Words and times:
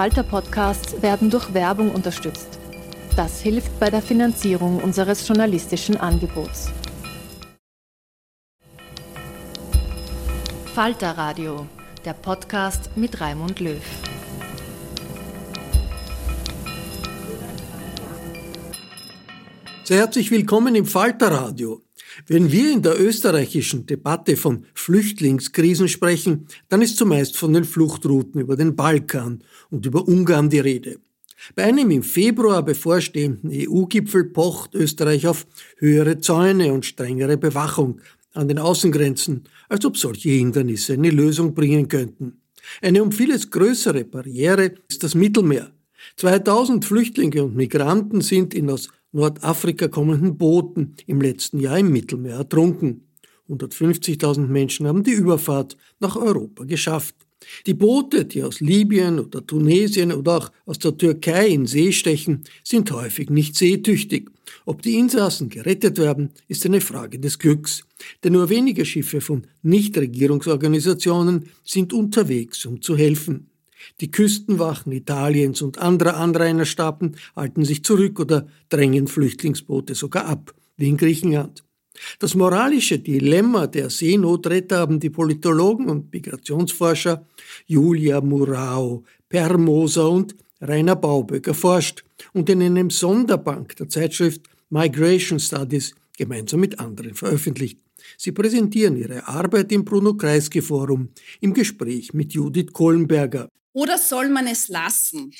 Falter-Podcasts 0.00 1.02
werden 1.02 1.28
durch 1.28 1.52
Werbung 1.52 1.90
unterstützt. 1.90 2.58
Das 3.16 3.42
hilft 3.42 3.78
bei 3.78 3.90
der 3.90 4.00
Finanzierung 4.00 4.78
unseres 4.78 5.28
journalistischen 5.28 5.98
Angebots. 5.98 6.70
Falter 10.74 11.18
Radio, 11.18 11.66
der 12.06 12.14
Podcast 12.14 12.96
mit 12.96 13.20
Raimund 13.20 13.60
Löw. 13.60 13.82
Sehr 19.84 19.98
herzlich 19.98 20.30
willkommen 20.30 20.76
im 20.76 20.86
Falter 20.86 21.30
Radio. 21.30 21.82
Wenn 22.26 22.52
wir 22.52 22.72
in 22.72 22.82
der 22.82 23.00
österreichischen 23.00 23.86
Debatte 23.86 24.36
von 24.36 24.64
Flüchtlingskrisen 24.74 25.88
sprechen, 25.88 26.46
dann 26.68 26.82
ist 26.82 26.96
zumeist 26.96 27.36
von 27.36 27.52
den 27.52 27.64
Fluchtrouten 27.64 28.40
über 28.40 28.56
den 28.56 28.76
Balkan 28.76 29.42
und 29.70 29.86
über 29.86 30.06
Ungarn 30.06 30.50
die 30.50 30.60
Rede. 30.60 30.98
Bei 31.54 31.64
einem 31.64 31.90
im 31.90 32.02
Februar 32.02 32.62
bevorstehenden 32.62 33.50
EU-Gipfel 33.52 34.24
pocht 34.24 34.74
Österreich 34.74 35.26
auf 35.26 35.46
höhere 35.78 36.18
Zäune 36.18 36.72
und 36.72 36.84
strengere 36.84 37.38
Bewachung 37.38 38.00
an 38.34 38.48
den 38.48 38.58
Außengrenzen, 38.58 39.44
als 39.68 39.84
ob 39.84 39.96
solche 39.96 40.30
Hindernisse 40.30 40.92
eine 40.92 41.10
Lösung 41.10 41.54
bringen 41.54 41.88
könnten. 41.88 42.42
Eine 42.82 43.02
um 43.02 43.10
vieles 43.10 43.50
größere 43.50 44.04
Barriere 44.04 44.74
ist 44.88 45.02
das 45.02 45.14
Mittelmeer. 45.14 45.72
2000 46.16 46.84
Flüchtlinge 46.84 47.44
und 47.44 47.56
Migranten 47.56 48.20
sind 48.20 48.54
in 48.54 48.70
aus 48.70 48.90
Nordafrika 49.12 49.88
kommenden 49.88 50.38
Booten 50.38 50.94
im 51.06 51.20
letzten 51.20 51.58
Jahr 51.58 51.78
im 51.78 51.90
Mittelmeer 51.92 52.36
ertrunken. 52.36 53.08
150.000 53.48 54.46
Menschen 54.46 54.86
haben 54.86 55.02
die 55.02 55.12
Überfahrt 55.12 55.76
nach 55.98 56.16
Europa 56.16 56.64
geschafft. 56.64 57.16
Die 57.66 57.74
Boote, 57.74 58.24
die 58.24 58.42
aus 58.42 58.60
Libyen 58.60 59.18
oder 59.18 59.44
Tunesien 59.44 60.12
oder 60.12 60.36
auch 60.36 60.52
aus 60.66 60.78
der 60.78 60.96
Türkei 60.96 61.48
in 61.48 61.66
See 61.66 61.90
stechen, 61.90 62.44
sind 62.62 62.92
häufig 62.92 63.30
nicht 63.30 63.56
seetüchtig. 63.56 64.30
Ob 64.66 64.82
die 64.82 64.98
Insassen 64.98 65.48
gerettet 65.48 65.98
werden, 65.98 66.30
ist 66.48 66.66
eine 66.66 66.80
Frage 66.80 67.18
des 67.18 67.38
Glücks. 67.38 67.84
Denn 68.22 68.34
nur 68.34 68.48
wenige 68.50 68.84
Schiffe 68.84 69.20
von 69.20 69.46
Nichtregierungsorganisationen 69.62 71.46
sind 71.64 71.92
unterwegs, 71.92 72.66
um 72.66 72.80
zu 72.82 72.96
helfen. 72.96 73.49
Die 74.00 74.10
Küstenwachen 74.10 74.92
Italiens 74.92 75.62
und 75.62 75.78
anderer 75.78 76.16
Anrainerstaaten 76.16 77.16
halten 77.36 77.64
sich 77.64 77.84
zurück 77.84 78.20
oder 78.20 78.46
drängen 78.68 79.08
Flüchtlingsboote 79.08 79.94
sogar 79.94 80.26
ab, 80.26 80.54
wie 80.76 80.88
in 80.88 80.96
Griechenland. 80.96 81.64
Das 82.18 82.34
moralische 82.34 82.98
Dilemma 82.98 83.66
der 83.66 83.90
Seenotretter 83.90 84.78
haben 84.78 85.00
die 85.00 85.10
Politologen 85.10 85.88
und 85.88 86.12
Migrationsforscher 86.12 87.26
Julia 87.66 88.20
Murao, 88.20 89.04
Per 89.28 89.58
Moser 89.58 90.10
und 90.10 90.34
Rainer 90.60 90.96
Bauböck 90.96 91.46
erforscht 91.46 92.04
und 92.32 92.48
in 92.50 92.62
einem 92.62 92.90
Sonderbank 92.90 93.76
der 93.76 93.88
Zeitschrift 93.88 94.42
Migration 94.70 95.40
Studies 95.40 95.94
gemeinsam 96.16 96.60
mit 96.60 96.78
anderen 96.78 97.14
veröffentlicht. 97.14 97.78
Sie 98.16 98.32
präsentieren 98.32 98.96
ihre 98.96 99.26
Arbeit 99.26 99.72
im 99.72 99.84
Bruno 99.84 100.14
Kreisky 100.14 100.62
Forum 100.62 101.08
im 101.40 101.54
Gespräch 101.54 102.12
mit 102.12 102.32
Judith 102.32 102.72
Kohlenberger. 102.72 103.48
Oder 103.72 103.98
soll 103.98 104.28
man 104.28 104.46
es 104.46 104.68
lassen? 104.68 105.32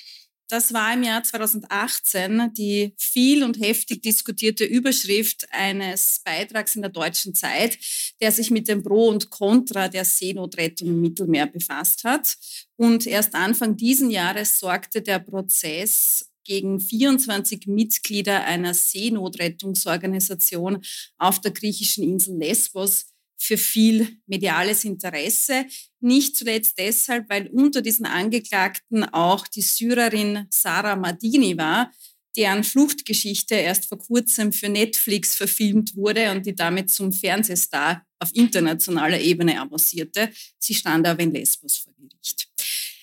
Das 0.50 0.72
war 0.72 0.94
im 0.94 1.04
Jahr 1.04 1.22
2018 1.22 2.52
die 2.54 2.92
viel 2.98 3.44
und 3.44 3.60
heftig 3.60 4.02
diskutierte 4.02 4.64
Überschrift 4.64 5.46
eines 5.52 6.22
Beitrags 6.24 6.74
in 6.74 6.82
der 6.82 6.90
Deutschen 6.90 7.36
Zeit, 7.36 7.78
der 8.20 8.32
sich 8.32 8.50
mit 8.50 8.66
dem 8.66 8.82
Pro 8.82 9.06
und 9.08 9.30
Contra 9.30 9.86
der 9.86 10.04
Seenotrettung 10.04 10.88
im 10.88 11.00
Mittelmeer 11.00 11.46
befasst 11.46 12.02
hat. 12.02 12.36
Und 12.74 13.06
erst 13.06 13.36
Anfang 13.36 13.76
diesen 13.76 14.10
Jahres 14.10 14.58
sorgte 14.58 15.02
der 15.02 15.20
Prozess 15.20 16.28
gegen 16.42 16.80
24 16.80 17.68
Mitglieder 17.68 18.42
einer 18.42 18.74
Seenotrettungsorganisation 18.74 20.82
auf 21.16 21.40
der 21.40 21.52
griechischen 21.52 22.02
Insel 22.02 22.36
Lesbos 22.36 23.06
für 23.40 23.56
viel 23.56 24.18
mediales 24.26 24.84
Interesse. 24.84 25.66
Nicht 26.00 26.36
zuletzt 26.36 26.78
deshalb, 26.78 27.28
weil 27.30 27.48
unter 27.48 27.80
diesen 27.80 28.06
Angeklagten 28.06 29.04
auch 29.04 29.48
die 29.48 29.62
Syrerin 29.62 30.46
Sarah 30.50 30.96
Madini 30.96 31.56
war, 31.56 31.90
deren 32.36 32.62
Fluchtgeschichte 32.62 33.54
erst 33.54 33.86
vor 33.86 33.98
kurzem 33.98 34.52
für 34.52 34.68
Netflix 34.68 35.34
verfilmt 35.34 35.96
wurde 35.96 36.30
und 36.30 36.46
die 36.46 36.54
damit 36.54 36.90
zum 36.90 37.12
Fernsehstar 37.12 38.06
auf 38.18 38.30
internationaler 38.34 39.20
Ebene 39.20 39.60
avancierte. 39.60 40.30
Sie 40.58 40.74
stand 40.74 41.06
aber 41.06 41.22
in 41.22 41.32
Lesbos 41.32 41.78
vor 41.78 41.94
Gericht. 41.94 42.49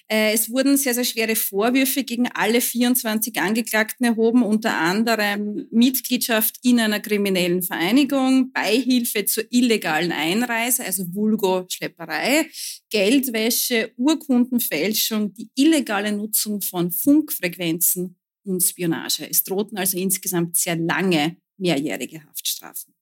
Äh, 0.10 0.34
es 0.34 0.50
wurden 0.50 0.78
sehr, 0.78 0.94
sehr 0.94 1.04
schwere 1.04 1.36
Vorwürfe 1.36 2.04
gegen 2.04 2.30
alle 2.32 2.62
24 2.62 3.38
Angeklagten 3.40 4.06
erhoben, 4.06 4.42
unter 4.42 4.74
anderem 4.74 5.68
Mitgliedschaft 5.70 6.56
in 6.64 6.80
einer 6.80 7.02
kriminellen 7.02 7.62
Vereinigung, 7.62 8.52
Beihilfe 8.54 9.26
zur 9.26 9.44
illegalen 9.50 10.14
Einreise, 10.14 10.86
also 10.86 11.04
Vulgo-Schlepperei, 11.14 12.50
Geldwäsche, 12.90 13.92
Urkundenfälschung, 13.98 15.34
die 15.34 15.50
illegale 15.56 16.14
Nutzung 16.14 16.62
von 16.62 16.92
Funkfrequenzen 16.92 18.16
und 18.46 18.64
Spionage. 18.64 19.30
Es 19.30 19.44
drohten 19.44 19.78
also 19.78 19.98
insgesamt 19.98 20.56
sehr 20.56 20.78
lange 20.78 21.36
mehrjährige 21.58 22.24
Haftstrafen. 22.24 22.94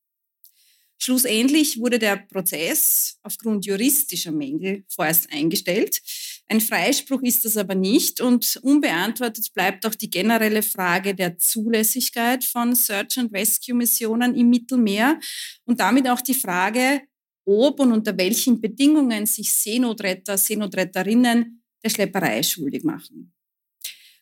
Schlussendlich 0.98 1.78
wurde 1.78 2.00
der 2.00 2.16
Prozess 2.16 3.20
aufgrund 3.22 3.66
juristischer 3.66 4.32
Mängel 4.32 4.86
vorerst 4.88 5.32
eingestellt. 5.32 6.02
Ein 6.48 6.62
Freispruch 6.62 7.24
ist 7.24 7.44
das 7.44 7.58
aber 7.58 7.74
nicht 7.74 8.22
und 8.22 8.60
unbeantwortet 8.62 9.52
bleibt 9.54 9.86
auch 9.86 9.96
die 9.96 10.12
generelle 10.12 10.62
Frage 10.62 11.16
der 11.16 11.40
Zulässigkeit 11.40 12.44
von 12.44 12.76
Search 12.76 13.18
and 13.18 13.34
Rescue 13.34 13.76
Missionen 13.76 14.36
im 14.36 14.50
Mittelmeer 14.50 15.20
und 15.66 15.80
damit 15.80 16.08
auch 16.08 16.22
die 16.22 16.36
Frage, 16.36 17.02
ob 17.46 17.80
und 17.80 17.92
unter 17.92 18.16
welchen 18.18 18.62
Bedingungen 18.62 19.26
sich 19.26 19.52
Seenotretter, 19.54 20.38
Seenotretterinnen 20.38 21.64
der 21.84 21.90
Schlepperei 21.90 22.44
schuldig 22.44 22.84
machen. 22.84 23.32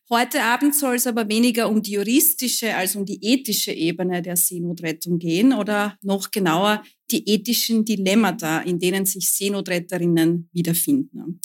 Heute 0.10 0.44
Abend 0.44 0.76
soll 0.76 0.96
es 0.96 1.08
aber 1.08 1.28
weniger 1.28 1.70
um 1.70 1.82
die 1.82 1.94
juristische 1.94 2.76
als 2.76 2.96
um 2.96 3.06
die 3.06 3.20
ethische 3.22 3.72
Ebene 3.72 4.22
der 4.22 4.36
Seenotrettung 4.36 5.18
gehen 5.18 5.54
oder 5.54 5.98
noch 6.02 6.30
genauer 6.30 6.84
die 7.10 7.28
ethischen 7.28 7.84
Dilemmata, 7.84 8.60
in 8.62 8.80
denen 8.80 9.06
sich 9.06 9.30
Seenotretterinnen 9.30 10.50
wiederfinden. 10.54 11.40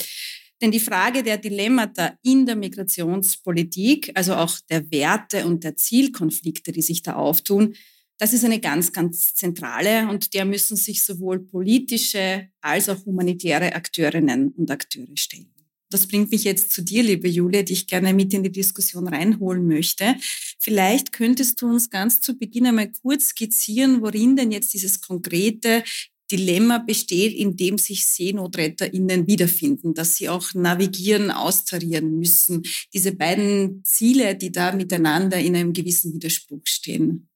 Denn 0.60 0.72
die 0.72 0.80
Frage 0.80 1.22
der 1.22 1.38
Dilemmata 1.38 2.19
in 2.22 2.44
der 2.44 2.56
Migrationspolitik, 2.56 4.12
also 4.14 4.34
auch 4.34 4.58
der 4.69 4.91
Werte 4.91 5.46
und 5.46 5.62
der 5.64 5.76
Zielkonflikte, 5.76 6.72
die 6.72 6.82
sich 6.82 7.02
da 7.02 7.14
auftun, 7.14 7.74
das 8.19 8.32
ist 8.32 8.44
eine 8.44 8.58
ganz, 8.58 8.92
ganz 8.92 9.34
zentrale 9.34 10.08
und 10.08 10.34
der 10.34 10.44
müssen 10.44 10.76
sich 10.76 11.04
sowohl 11.04 11.38
politische 11.38 12.48
als 12.60 12.88
auch 12.88 13.06
humanitäre 13.06 13.74
Akteurinnen 13.74 14.48
und 14.48 14.70
Akteure 14.72 15.16
stellen. 15.16 15.54
Das 15.91 16.06
bringt 16.06 16.30
mich 16.30 16.44
jetzt 16.44 16.72
zu 16.72 16.82
dir, 16.82 17.02
liebe 17.02 17.28
Julia, 17.28 17.62
die 17.62 17.72
ich 17.72 17.86
gerne 17.86 18.12
mit 18.12 18.34
in 18.34 18.42
die 18.42 18.52
Diskussion 18.52 19.08
reinholen 19.08 19.66
möchte. 19.66 20.16
Vielleicht 20.58 21.12
könntest 21.12 21.62
du 21.62 21.68
uns 21.68 21.88
ganz 21.88 22.20
zu 22.20 22.36
Beginn 22.36 22.66
einmal 22.66 22.92
kurz 22.92 23.28
skizzieren, 23.28 24.02
worin 24.02 24.36
denn 24.36 24.50
jetzt 24.50 24.74
dieses 24.74 25.00
konkrete 25.00 25.82
Dilemma 26.31 26.78
besteht, 26.78 27.34
in 27.34 27.56
dem 27.56 27.78
sich 27.78 28.06
SeenotretterInnen 28.06 29.27
wiederfinden, 29.27 29.94
dass 29.94 30.16
sie 30.16 30.28
auch 30.28 30.55
navigieren, 30.55 31.31
austarieren 31.31 32.19
müssen. 32.19 32.62
Diese 32.93 33.12
beiden 33.12 33.83
Ziele, 33.84 34.37
die 34.37 34.53
da 34.53 34.72
miteinander 34.72 35.39
in 35.39 35.56
einem 35.56 35.72
gewissen 35.72 36.15
Widerspruch 36.15 36.62
stehen. 36.65 37.28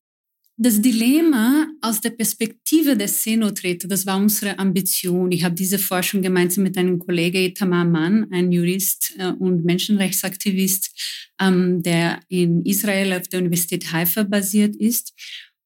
Das 0.59 0.81
Dilemma 0.81 1.67
aus 1.81 2.03
der 2.03 2.11
Perspektive 2.11 2.97
des 2.97 3.23
Seenotretter, 3.23 3.89
das 3.89 4.05
war 4.05 4.19
unsere 4.19 4.59
Ambition. 4.59 5.33
Ich 5.33 5.45
habe 5.45 5.55
diese 5.55 5.79
Forschung 5.79 6.21
gemeinsam 6.21 6.63
mit 6.63 6.77
einem 6.77 6.99
Kollegen 6.99 7.39
Itamar 7.39 7.87
Mann, 7.87 8.29
ein 8.31 8.53
Jurist 8.53 9.15
äh, 9.19 9.33
und 9.33 9.65
Menschenrechtsaktivist, 9.65 11.35
ähm, 11.41 11.83
der 11.83 12.21
in 12.29 12.65
Israel 12.67 13.15
auf 13.15 13.29
der 13.29 13.41
Universität 13.41 13.91
Haifa 13.93 14.25
basiert 14.25 14.77
ist. 14.77 15.15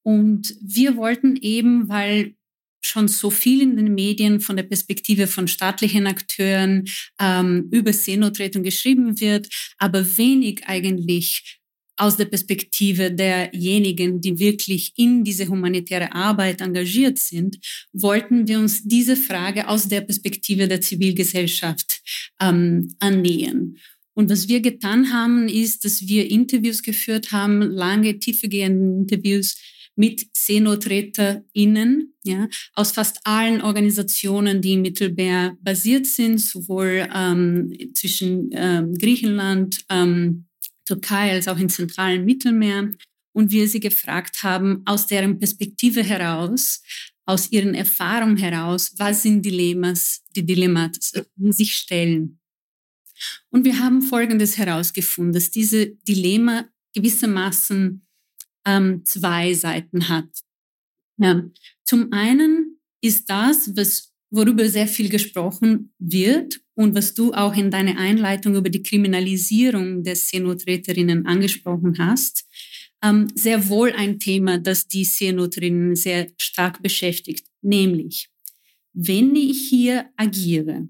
Und 0.02 0.54
wir 0.62 0.96
wollten 0.96 1.34
eben, 1.34 1.88
weil 1.88 2.36
schon 2.86 3.08
so 3.08 3.30
viel 3.30 3.62
in 3.62 3.76
den 3.76 3.94
Medien 3.94 4.40
von 4.40 4.56
der 4.56 4.62
Perspektive 4.62 5.26
von 5.26 5.48
staatlichen 5.48 6.06
Akteuren 6.06 6.84
ähm, 7.20 7.68
über 7.70 7.92
Seenotrettung 7.92 8.62
geschrieben 8.62 9.20
wird, 9.20 9.48
aber 9.78 10.16
wenig 10.16 10.62
eigentlich 10.66 11.60
aus 11.96 12.16
der 12.16 12.26
Perspektive 12.26 13.10
derjenigen, 13.10 14.20
die 14.20 14.38
wirklich 14.38 14.92
in 14.96 15.24
diese 15.24 15.48
humanitäre 15.48 16.12
Arbeit 16.12 16.60
engagiert 16.60 17.18
sind, 17.18 17.56
wollten 17.92 18.46
wir 18.46 18.58
uns 18.58 18.82
diese 18.84 19.16
Frage 19.16 19.68
aus 19.68 19.88
der 19.88 20.02
Perspektive 20.02 20.68
der 20.68 20.80
Zivilgesellschaft 20.80 22.02
ähm, 22.40 22.94
annähern. 22.98 23.76
Und 24.14 24.30
was 24.30 24.48
wir 24.48 24.60
getan 24.60 25.12
haben, 25.12 25.48
ist, 25.48 25.84
dass 25.84 26.06
wir 26.06 26.30
Interviews 26.30 26.82
geführt 26.82 27.32
haben, 27.32 27.60
lange, 27.60 28.18
tiefgehende 28.18 29.00
Interviews 29.00 29.56
mit 29.96 30.26
SeenotretterInnen 30.36 32.14
ja, 32.24 32.48
aus 32.74 32.92
fast 32.92 33.18
allen 33.24 33.62
Organisationen, 33.62 34.60
die 34.60 34.74
im 34.74 34.82
Mittelmeer 34.82 35.56
basiert 35.60 36.06
sind, 36.06 36.38
sowohl 36.38 37.08
ähm, 37.12 37.72
zwischen 37.94 38.50
ähm, 38.52 38.96
Griechenland, 38.96 39.84
ähm, 39.88 40.46
Türkei 40.84 41.32
als 41.32 41.48
auch 41.48 41.58
im 41.58 41.68
zentralen 41.68 42.24
Mittelmeer. 42.24 42.90
Und 43.32 43.50
wir 43.50 43.68
sie 43.68 43.80
gefragt 43.80 44.42
haben, 44.42 44.82
aus 44.86 45.06
deren 45.06 45.38
Perspektive 45.38 46.02
heraus, 46.02 46.82
aus 47.26 47.50
ihren 47.50 47.74
Erfahrungen 47.74 48.36
heraus, 48.36 48.94
was 48.96 49.22
sind 49.22 49.44
Dilemmas, 49.44 50.22
die 50.34 50.46
Dilemmata 50.46 50.98
sich 51.50 51.74
stellen. 51.74 52.38
Und 53.50 53.64
wir 53.64 53.78
haben 53.78 54.02
Folgendes 54.02 54.58
herausgefunden, 54.58 55.32
dass 55.32 55.50
diese 55.50 55.86
Dilemma 56.08 56.66
gewissermaßen 56.94 58.05
ähm, 58.66 59.02
zwei 59.04 59.54
Seiten 59.54 60.08
hat. 60.08 60.28
Ja. 61.18 61.48
Zum 61.84 62.12
einen 62.12 62.78
ist 63.00 63.30
das, 63.30 63.74
was, 63.76 64.12
worüber 64.30 64.68
sehr 64.68 64.88
viel 64.88 65.08
gesprochen 65.08 65.94
wird 65.98 66.60
und 66.74 66.94
was 66.94 67.14
du 67.14 67.32
auch 67.32 67.54
in 67.56 67.70
deiner 67.70 67.96
Einleitung 67.98 68.56
über 68.56 68.68
die 68.68 68.82
Kriminalisierung 68.82 70.02
der 70.02 70.16
Seenotretterinnen 70.16 71.26
angesprochen 71.26 71.96
hast, 71.98 72.44
ähm, 73.02 73.28
sehr 73.34 73.68
wohl 73.68 73.92
ein 73.92 74.18
Thema, 74.18 74.58
das 74.58 74.88
die 74.88 75.04
Seenoterinnen 75.04 75.94
sehr 75.94 76.28
stark 76.36 76.82
beschäftigt, 76.82 77.46
nämlich 77.62 78.28
wenn 78.98 79.36
ich 79.36 79.68
hier 79.68 80.06
agiere, 80.16 80.88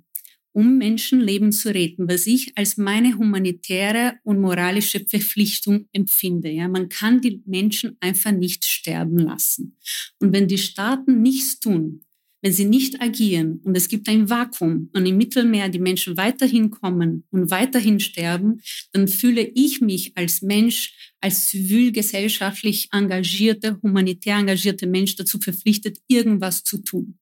um 0.57 0.79
Menschenleben 0.79 1.53
zu 1.53 1.69
retten, 1.75 2.09
was 2.09 2.27
ich 2.27 2.57
als 2.57 2.79
meine 2.79 3.19
humanitäre 3.19 4.15
und 4.23 4.41
moralische 4.41 5.05
Verpflichtung 5.07 5.87
empfinde. 5.93 6.49
Ja, 6.49 6.67
man 6.67 6.89
kann 6.89 7.21
die 7.21 7.43
Menschen 7.45 7.99
einfach 8.01 8.33
nicht 8.33 8.65
sterben 8.65 9.19
lassen. 9.19 9.77
Und 10.19 10.33
wenn 10.33 10.49
die 10.49 10.57
Staaten 10.57 11.21
nichts 11.21 11.61
tun, 11.61 12.01
wenn 12.41 12.55
sie 12.55 12.65
nicht 12.65 13.03
agieren 13.03 13.61
und 13.65 13.77
es 13.77 13.89
gibt 13.89 14.09
ein 14.09 14.31
Vakuum 14.31 14.89
und 14.95 15.05
im 15.05 15.19
Mittelmeer 15.19 15.69
die 15.69 15.79
Menschen 15.79 16.17
weiterhin 16.17 16.71
kommen 16.71 17.25
und 17.31 17.51
weiterhin 17.51 18.01
sterben, 18.01 18.63
dann 18.93 19.09
fühle 19.09 19.43
ich 19.43 19.83
mich 19.83 20.17
als 20.17 20.41
Mensch, 20.41 21.13
als 21.21 21.51
zivilgesellschaftlich 21.51 22.89
engagierter, 22.93 23.79
humanitär 23.83 24.39
engagierter 24.39 24.87
Mensch 24.87 25.17
dazu 25.17 25.39
verpflichtet, 25.39 25.99
irgendwas 26.09 26.65
zu 26.65 26.79
tun. 26.79 27.19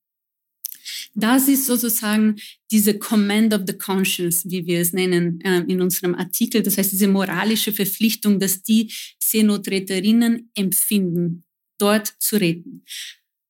Das 1.14 1.46
ist 1.46 1.66
sozusagen 1.66 2.37
diese 2.70 2.99
Command 2.99 3.55
of 3.55 3.62
the 3.66 3.78
Conscience, 3.78 4.44
wie 4.50 4.66
wir 4.66 4.81
es 4.81 4.93
nennen 4.93 5.40
äh, 5.43 5.61
in 5.69 5.81
unserem 5.81 6.14
Artikel. 6.14 6.62
Das 6.62 6.76
heißt, 6.76 6.93
diese 6.93 7.06
moralische 7.06 7.72
Verpflichtung, 7.72 8.40
dass 8.40 8.62
die 8.62 8.93
Seenotretterinnen 9.20 10.50
empfinden, 10.56 11.44
dort 11.78 12.12
zu 12.19 12.37
retten. 12.37 12.84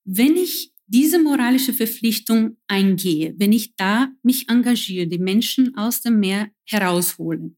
Wenn 0.05 0.37
ich 0.37 0.73
diese 0.87 1.19
moralische 1.19 1.73
Verpflichtung 1.73 2.59
eingehe, 2.69 3.35
wenn 3.39 3.53
ich 3.53 3.75
da 3.77 4.13
mich 4.23 4.51
engagiere, 4.51 5.07
die 5.07 5.19
Menschen 5.19 5.75
aus 5.77 6.03
dem 6.03 6.21
Meer 6.21 6.51
heraushole, 6.65 7.55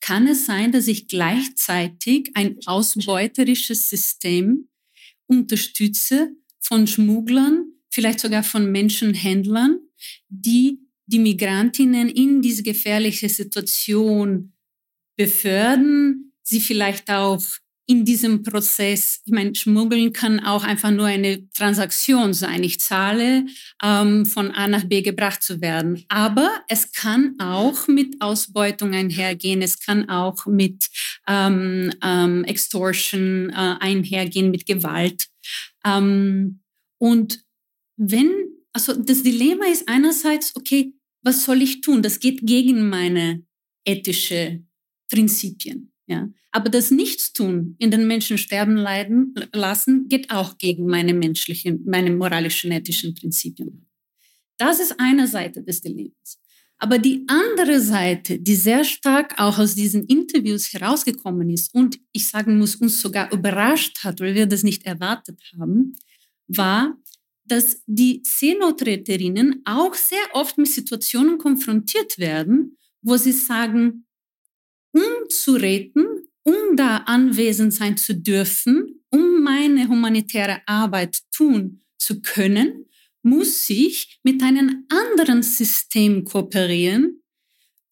kann 0.00 0.28
es 0.28 0.44
sein, 0.46 0.72
dass 0.72 0.86
ich 0.86 1.08
gleichzeitig 1.08 2.30
ein 2.34 2.58
ausbeuterisches 2.66 3.88
System 3.88 4.68
unterstütze 5.26 6.32
von 6.60 6.86
Schmugglern, 6.86 7.72
vielleicht 7.98 8.20
sogar 8.20 8.44
von 8.44 8.70
Menschenhändlern, 8.70 9.80
die 10.28 10.78
die 11.06 11.18
Migrantinnen 11.18 12.08
in 12.08 12.40
diese 12.42 12.62
gefährliche 12.62 13.28
Situation 13.28 14.52
befördern, 15.16 16.30
sie 16.44 16.60
vielleicht 16.60 17.10
auch 17.10 17.42
in 17.86 18.04
diesem 18.04 18.44
Prozess, 18.44 19.20
ich 19.24 19.32
meine, 19.32 19.52
Schmuggeln 19.52 20.12
kann 20.12 20.38
auch 20.38 20.62
einfach 20.62 20.92
nur 20.92 21.06
eine 21.06 21.50
Transaktion 21.50 22.34
sein. 22.34 22.62
Ich 22.62 22.78
zahle, 22.78 23.46
ähm, 23.82 24.26
von 24.26 24.52
A 24.52 24.68
nach 24.68 24.84
B 24.84 25.02
gebracht 25.02 25.42
zu 25.42 25.60
werden. 25.60 26.04
Aber 26.08 26.50
es 26.68 26.92
kann 26.92 27.34
auch 27.40 27.88
mit 27.88 28.20
Ausbeutung 28.20 28.94
einhergehen. 28.94 29.60
Es 29.60 29.80
kann 29.80 30.08
auch 30.08 30.46
mit 30.46 30.86
ähm, 31.26 31.90
ähm, 32.04 32.44
Extortion 32.44 33.50
äh, 33.50 33.74
einhergehen, 33.80 34.52
mit 34.52 34.66
Gewalt. 34.66 35.26
Ähm, 35.84 36.60
und 36.98 37.40
wenn, 37.98 38.30
also 38.72 38.94
das 38.94 39.22
Dilemma 39.22 39.66
ist 39.66 39.88
einerseits, 39.88 40.56
okay, 40.56 40.94
was 41.22 41.44
soll 41.44 41.60
ich 41.60 41.82
tun? 41.82 42.00
Das 42.00 42.20
geht 42.20 42.46
gegen 42.46 42.88
meine 42.88 43.44
ethische 43.84 44.64
Prinzipien. 45.10 45.92
Ja. 46.06 46.30
Aber 46.52 46.70
das 46.70 46.90
Nichtstun, 46.90 47.76
in 47.78 47.90
den 47.90 48.06
Menschen 48.06 48.38
sterben 48.38 48.76
leiden 48.76 49.34
lassen, 49.52 50.08
geht 50.08 50.30
auch 50.30 50.56
gegen 50.56 50.86
meine 50.86 51.12
menschlichen, 51.12 51.84
meine 51.84 52.10
moralischen, 52.10 52.72
ethischen 52.72 53.14
Prinzipien. 53.14 53.86
Das 54.56 54.80
ist 54.80 54.98
eine 54.98 55.26
Seite 55.26 55.62
des 55.62 55.82
Dilemmas. 55.82 56.40
Aber 56.78 56.98
die 56.98 57.24
andere 57.26 57.80
Seite, 57.80 58.38
die 58.38 58.54
sehr 58.54 58.84
stark 58.84 59.38
auch 59.38 59.58
aus 59.58 59.74
diesen 59.74 60.04
Interviews 60.04 60.72
herausgekommen 60.72 61.50
ist 61.50 61.74
und 61.74 61.98
ich 62.12 62.28
sagen 62.28 62.56
muss, 62.58 62.76
uns 62.76 63.00
sogar 63.00 63.32
überrascht 63.32 64.04
hat, 64.04 64.20
weil 64.20 64.36
wir 64.36 64.46
das 64.46 64.62
nicht 64.62 64.84
erwartet 64.86 65.42
haben, 65.58 65.96
war, 66.46 66.96
dass 67.48 67.82
die 67.86 68.22
Seenotretterinnen 68.24 69.62
auch 69.64 69.94
sehr 69.94 70.22
oft 70.32 70.58
mit 70.58 70.68
Situationen 70.68 71.38
konfrontiert 71.38 72.18
werden, 72.18 72.76
wo 73.02 73.16
sie 73.16 73.32
sagen, 73.32 74.06
um 74.92 75.28
zu 75.28 75.54
retten, 75.54 76.06
um 76.42 76.76
da 76.76 76.98
anwesend 76.98 77.74
sein 77.74 77.96
zu 77.96 78.14
dürfen, 78.14 79.02
um 79.10 79.42
meine 79.42 79.88
humanitäre 79.88 80.60
Arbeit 80.66 81.18
tun 81.30 81.82
zu 81.98 82.20
können, 82.20 82.86
muss 83.22 83.68
ich 83.68 84.18
mit 84.22 84.42
einem 84.42 84.86
anderen 84.88 85.42
System 85.42 86.24
kooperieren, 86.24 87.22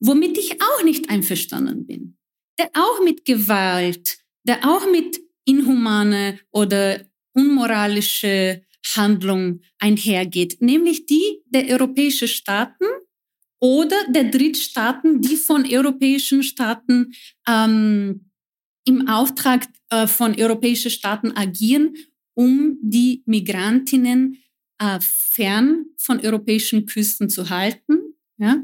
womit 0.01 0.39
ich 0.39 0.61
auch 0.63 0.85
nicht 0.85 1.11
einverstanden 1.11 1.87
bin, 1.87 2.17
der 2.59 2.71
auch 2.75 3.03
mit 3.03 3.25
Gewalt, 3.25 4.19
der 4.45 4.65
auch 4.69 4.91
mit 4.91 5.21
inhumane 5.45 6.39
oder 6.53 7.05
unmoralische 7.33 8.63
Handlung 8.95 9.61
einhergeht, 9.79 10.61
nämlich 10.61 11.07
die 11.07 11.43
der 11.47 11.69
europäischen 11.69 12.29
Staaten, 12.29 12.85
oder 13.61 13.97
der 14.09 14.25
Drittstaaten, 14.25 15.21
die 15.21 15.37
von 15.37 15.65
europäischen 15.67 16.43
Staaten 16.43 17.13
ähm, 17.49 18.31
im 18.85 19.09
Auftrag 19.09 19.67
äh, 19.91 20.07
von 20.07 20.39
europäischen 20.39 20.91
Staaten 20.91 21.33
agieren, 21.33 21.97
um 22.35 22.79
die 22.83 23.23
Migrantinnen 23.27 24.43
äh, 24.79 24.99
fern 25.01 25.87
von 25.97 26.21
europäischen 26.21 26.87
Küsten 26.87 27.31
zu 27.31 27.49
halten, 27.49 27.99
ja? 28.37 28.63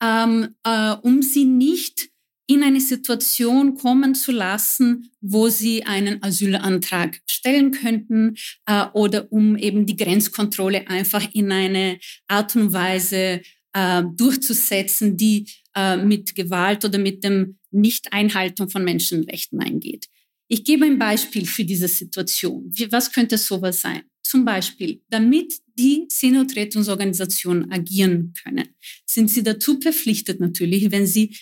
ähm, 0.00 0.54
äh, 0.62 0.92
um 1.02 1.20
sie 1.22 1.44
nicht 1.44 2.10
in 2.48 2.62
eine 2.62 2.80
Situation 2.80 3.74
kommen 3.74 4.14
zu 4.14 4.32
lassen, 4.32 5.10
wo 5.20 5.48
sie 5.50 5.84
einen 5.84 6.22
Asylantrag 6.22 7.20
stellen 7.26 7.72
könnten 7.72 8.36
äh, 8.66 8.86
oder 8.94 9.30
um 9.30 9.56
eben 9.56 9.84
die 9.84 9.96
Grenzkontrolle 9.96 10.88
einfach 10.88 11.28
in 11.34 11.52
eine 11.52 11.98
Art 12.26 12.56
und 12.56 12.72
Weise 12.72 13.42
äh, 13.74 14.02
durchzusetzen, 14.16 15.18
die 15.18 15.46
äh, 15.76 15.98
mit 15.98 16.34
Gewalt 16.34 16.86
oder 16.86 16.98
mit 16.98 17.22
dem 17.22 17.58
Nicht-Einhaltung 17.70 18.70
von 18.70 18.82
Menschenrechten 18.82 19.60
eingeht. 19.60 20.06
Ich 20.48 20.64
gebe 20.64 20.86
ein 20.86 20.98
Beispiel 20.98 21.44
für 21.44 21.64
diese 21.64 21.88
Situation. 21.88 22.70
Wie, 22.72 22.90
was 22.90 23.12
könnte 23.12 23.36
sowas 23.36 23.82
sein? 23.82 24.04
Zum 24.22 24.46
Beispiel, 24.46 25.02
damit 25.10 25.52
die 25.78 26.06
Seenotrettungsorganisationen 26.08 27.70
agieren 27.70 28.32
können, 28.42 28.68
sind 29.06 29.30
sie 29.30 29.42
dazu 29.42 29.78
verpflichtet 29.80 30.40
natürlich, 30.40 30.90
wenn 30.90 31.06
sie 31.06 31.36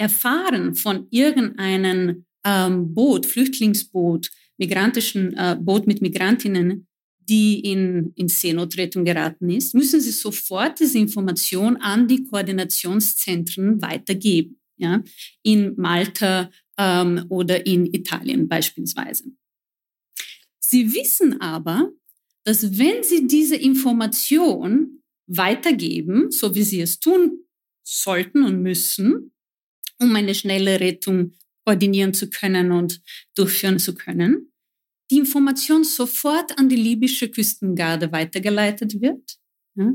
erfahren 0.00 0.74
von 0.74 1.06
irgendeinem 1.10 2.24
ähm, 2.44 2.94
Boot, 2.94 3.26
Flüchtlingsboot, 3.26 4.30
migrantischen 4.56 5.34
äh, 5.34 5.56
Boot 5.60 5.86
mit 5.86 6.00
Migrantinnen, 6.00 6.86
die 7.28 7.60
in, 7.60 8.12
in 8.16 8.28
Seenotrettung 8.28 9.04
geraten 9.04 9.50
ist, 9.50 9.74
müssen 9.74 10.00
Sie 10.00 10.10
sofort 10.10 10.80
diese 10.80 10.98
Information 10.98 11.76
an 11.76 12.08
die 12.08 12.24
Koordinationszentren 12.24 13.80
weitergeben. 13.82 14.56
Ja, 14.78 15.02
in 15.42 15.74
Malta 15.76 16.50
ähm, 16.78 17.26
oder 17.28 17.66
in 17.66 17.84
Italien 17.92 18.48
beispielsweise. 18.48 19.24
Sie 20.58 20.94
wissen 20.94 21.38
aber, 21.42 21.92
dass 22.44 22.78
wenn 22.78 23.02
Sie 23.02 23.26
diese 23.26 23.56
Information 23.56 25.02
weitergeben, 25.26 26.30
so 26.30 26.54
wie 26.54 26.62
Sie 26.62 26.80
es 26.80 26.98
tun 26.98 27.40
sollten 27.82 28.42
und 28.42 28.62
müssen, 28.62 29.32
um 30.00 30.14
eine 30.16 30.34
schnelle 30.34 30.80
Rettung 30.80 31.32
koordinieren 31.64 32.14
zu 32.14 32.30
können 32.30 32.72
und 32.72 33.00
durchführen 33.34 33.78
zu 33.78 33.94
können, 33.94 34.52
die 35.10 35.18
Information 35.18 35.84
sofort 35.84 36.58
an 36.58 36.68
die 36.68 36.76
libysche 36.76 37.28
Küstengarde 37.28 38.12
weitergeleitet 38.12 39.00
wird. 39.00 39.36
Ja? 39.74 39.92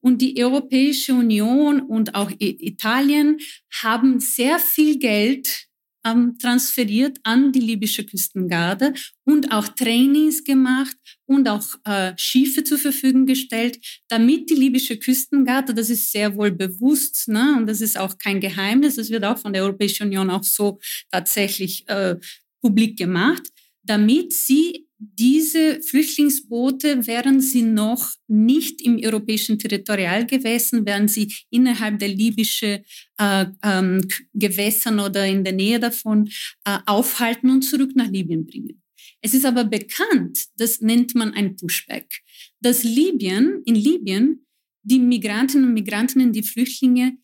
Und 0.00 0.22
die 0.22 0.40
Europäische 0.42 1.14
Union 1.14 1.80
und 1.80 2.14
auch 2.14 2.30
Italien 2.38 3.38
haben 3.82 4.20
sehr 4.20 4.58
viel 4.58 4.98
Geld 4.98 5.65
ähm, 6.06 6.36
transferiert 6.40 7.18
an 7.24 7.52
die 7.52 7.60
libysche 7.60 8.04
Küstengarde 8.04 8.94
und 9.24 9.52
auch 9.52 9.68
Trainings 9.68 10.44
gemacht 10.44 10.96
und 11.26 11.48
auch 11.48 11.66
äh, 11.84 12.12
Schiffe 12.16 12.62
zur 12.64 12.78
Verfügung 12.78 13.26
gestellt, 13.26 13.78
damit 14.08 14.48
die 14.50 14.54
libysche 14.54 14.98
Küstengarde, 14.98 15.74
das 15.74 15.90
ist 15.90 16.12
sehr 16.12 16.36
wohl 16.36 16.52
bewusst, 16.52 17.28
ne, 17.28 17.56
und 17.58 17.66
das 17.66 17.80
ist 17.80 17.98
auch 17.98 18.16
kein 18.18 18.40
Geheimnis, 18.40 18.96
das 18.96 19.10
wird 19.10 19.24
auch 19.24 19.38
von 19.38 19.52
der 19.52 19.64
Europäischen 19.64 20.06
Union 20.06 20.30
auch 20.30 20.44
so 20.44 20.78
tatsächlich 21.10 21.88
äh, 21.88 22.16
publik 22.62 22.96
gemacht, 22.96 23.42
damit 23.82 24.32
sie 24.32 24.85
diese 24.98 25.82
Flüchtlingsboote, 25.82 27.06
während 27.06 27.42
sie 27.42 27.62
noch 27.62 28.14
nicht 28.28 28.80
im 28.80 28.98
europäischen 29.02 29.58
Territorialgewässern, 29.58 30.86
während 30.86 31.10
sie 31.10 31.32
innerhalb 31.50 31.98
der 31.98 32.08
libyschen 32.08 32.84
äh, 33.18 33.46
ähm, 33.62 34.00
Gewässern 34.32 35.00
oder 35.00 35.26
in 35.26 35.44
der 35.44 35.52
Nähe 35.52 35.78
davon 35.78 36.28
äh, 36.64 36.78
aufhalten 36.86 37.50
und 37.50 37.62
zurück 37.62 37.92
nach 37.94 38.08
Libyen 38.08 38.46
bringen. 38.46 38.82
Es 39.20 39.34
ist 39.34 39.44
aber 39.44 39.64
bekannt, 39.64 40.46
das 40.56 40.80
nennt 40.80 41.14
man 41.14 41.32
ein 41.34 41.56
Pushback, 41.56 42.22
dass 42.60 42.82
Libyen, 42.82 43.62
in 43.66 43.74
Libyen 43.74 44.46
die 44.82 44.98
Migrantinnen 44.98 45.68
und 45.68 45.74
Migranten, 45.74 46.32
die 46.32 46.42
Flüchtlinge 46.42 47.18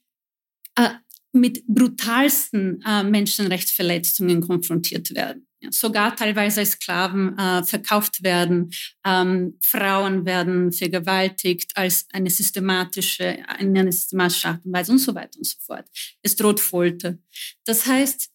äh, 0.76 0.90
mit 1.32 1.64
brutalsten 1.66 2.82
äh, 2.84 3.04
Menschenrechtsverletzungen 3.04 4.42
konfrontiert 4.42 5.14
werden 5.14 5.46
sogar 5.70 6.16
teilweise 6.16 6.64
Sklaven 6.64 7.38
äh, 7.38 7.62
verkauft 7.62 8.22
werden. 8.22 8.70
Ähm, 9.04 9.58
Frauen 9.62 10.24
werden 10.24 10.72
vergewaltigt 10.72 11.72
als 11.74 12.06
eine 12.12 12.30
systematische, 12.30 13.38
eine 13.48 13.92
systematische 13.92 14.48
Art 14.48 14.64
und 14.64 14.72
Weise 14.72 14.92
und 14.92 14.98
so 14.98 15.14
weiter 15.14 15.38
und 15.38 15.46
so 15.46 15.58
fort. 15.60 15.86
Es 16.22 16.36
droht 16.36 16.60
Folter. 16.60 17.18
Das 17.64 17.86
heißt, 17.86 18.30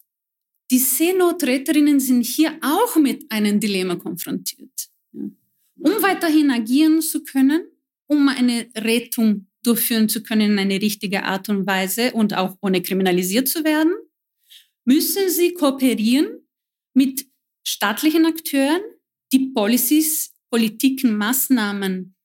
die 0.72 0.79
Seenotretterinnen 0.79 2.00
sind 2.00 2.25
hier 2.25 2.57
auch 2.62 2.96
mit 2.98 3.31
einem 3.31 3.60
Dilemma 3.60 3.96
konfrontiert. 3.96 4.89
Um 5.13 6.01
weiterhin 6.01 6.51
agieren 6.51 7.01
zu 7.01 7.24
können, 7.24 7.62
um 8.07 8.27
eine 8.29 8.67
Rettung 8.75 9.48
durchführen 9.63 10.10
zu 10.10 10.24
können 10.24 10.51
in 10.51 10.60
eine 10.60 10.81
richtige 10.81 11.24
Art 11.24 11.50
und 11.50 11.67
Weise 11.67 12.13
und 12.13 12.36
auch 12.36 12.57
ohne 12.62 12.81
kriminalisiert 12.81 13.48
zu 13.48 13.63
werden, 13.63 13.93
müssen 14.86 15.29
sie 15.29 15.53
kooperieren 15.53 16.46
mit 16.97 17.27
staatlichen 17.63 18.25
Akteuren, 18.25 18.81
die 19.31 19.51
Policies, 19.53 20.33
Politiken, 20.49 21.15
Maßnahmen 21.15 22.15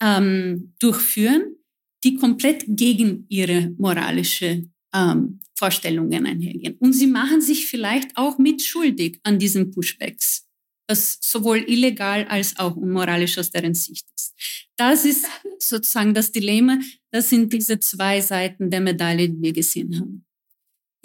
ähm, 0.00 0.74
durchführen, 0.80 1.56
die 2.02 2.16
komplett 2.16 2.64
gegen 2.66 3.24
ihre 3.28 3.70
moralische 3.78 4.68
ähm, 4.92 5.40
Vorstellungen 5.56 6.26
einhergehen. 6.26 6.76
Und 6.80 6.92
sie 6.92 7.06
machen 7.06 7.40
sich 7.40 7.66
vielleicht 7.66 8.16
auch 8.16 8.36
mitschuldig 8.38 9.20
an 9.22 9.38
diesen 9.38 9.70
Pushbacks, 9.70 10.48
was 10.88 11.18
sowohl 11.22 11.58
illegal 11.58 12.24
als 12.24 12.58
auch 12.58 12.74
unmoralisch 12.74 13.38
aus 13.38 13.50
deren 13.50 13.74
Sicht 13.74 14.06
ist. 14.16 14.34
Das 14.76 15.04
ist 15.04 15.26
sozusagen 15.60 16.14
das 16.14 16.32
Dilemma. 16.32 16.80
Das 17.12 17.30
sind 17.30 17.52
diese 17.52 17.78
zwei 17.78 18.20
Seiten 18.20 18.70
der 18.70 18.80
Medaille, 18.80 19.28
die 19.28 19.40
wir 19.40 19.52
gesehen 19.52 20.00
haben. 20.00 20.26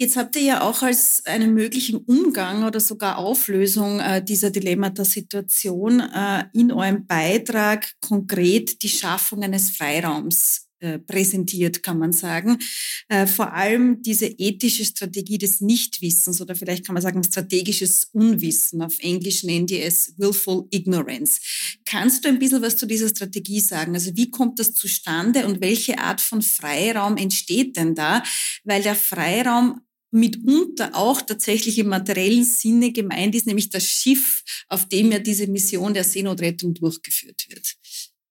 Jetzt 0.00 0.16
habt 0.16 0.34
ihr 0.36 0.42
ja 0.42 0.62
auch 0.62 0.80
als 0.80 1.26
einen 1.26 1.52
möglichen 1.52 1.98
Umgang 1.98 2.64
oder 2.64 2.80
sogar 2.80 3.18
Auflösung 3.18 4.00
äh, 4.00 4.24
dieser 4.24 4.50
Dilemmata-Situation 4.50 6.00
äh, 6.00 6.44
in 6.54 6.72
eurem 6.72 7.06
Beitrag 7.06 7.92
konkret 8.00 8.82
die 8.82 8.88
Schaffung 8.88 9.42
eines 9.42 9.68
Freiraums 9.68 10.70
äh, 10.78 10.98
präsentiert, 10.98 11.82
kann 11.82 11.98
man 11.98 12.12
sagen. 12.12 12.56
Äh, 13.08 13.26
vor 13.26 13.52
allem 13.52 14.00
diese 14.00 14.24
ethische 14.24 14.86
Strategie 14.86 15.36
des 15.36 15.60
Nichtwissens 15.60 16.40
oder 16.40 16.54
vielleicht 16.54 16.86
kann 16.86 16.94
man 16.94 17.02
sagen 17.02 17.22
strategisches 17.22 18.08
Unwissen. 18.14 18.80
Auf 18.80 18.98
Englisch 19.00 19.44
nennen 19.44 19.66
die 19.66 19.82
es 19.82 20.14
willful 20.16 20.66
ignorance. 20.70 21.42
Kannst 21.84 22.24
du 22.24 22.30
ein 22.30 22.38
bisschen 22.38 22.62
was 22.62 22.78
zu 22.78 22.86
dieser 22.86 23.10
Strategie 23.10 23.60
sagen? 23.60 23.92
Also 23.92 24.16
wie 24.16 24.30
kommt 24.30 24.58
das 24.60 24.72
zustande 24.72 25.44
und 25.44 25.60
welche 25.60 25.98
Art 25.98 26.22
von 26.22 26.40
Freiraum 26.40 27.18
entsteht 27.18 27.76
denn 27.76 27.94
da? 27.94 28.22
Weil 28.64 28.82
der 28.82 28.94
Freiraum 28.94 29.82
mitunter 30.10 30.94
auch 30.94 31.22
tatsächlich 31.22 31.78
im 31.78 31.88
materiellen 31.88 32.44
Sinne 32.44 32.92
gemeint 32.92 33.34
ist, 33.34 33.46
nämlich 33.46 33.70
das 33.70 33.84
Schiff, 33.84 34.42
auf 34.68 34.88
dem 34.88 35.12
ja 35.12 35.18
diese 35.18 35.46
Mission 35.46 35.94
der 35.94 36.04
Seenotrettung 36.04 36.74
durchgeführt 36.74 37.46
wird. 37.48 37.76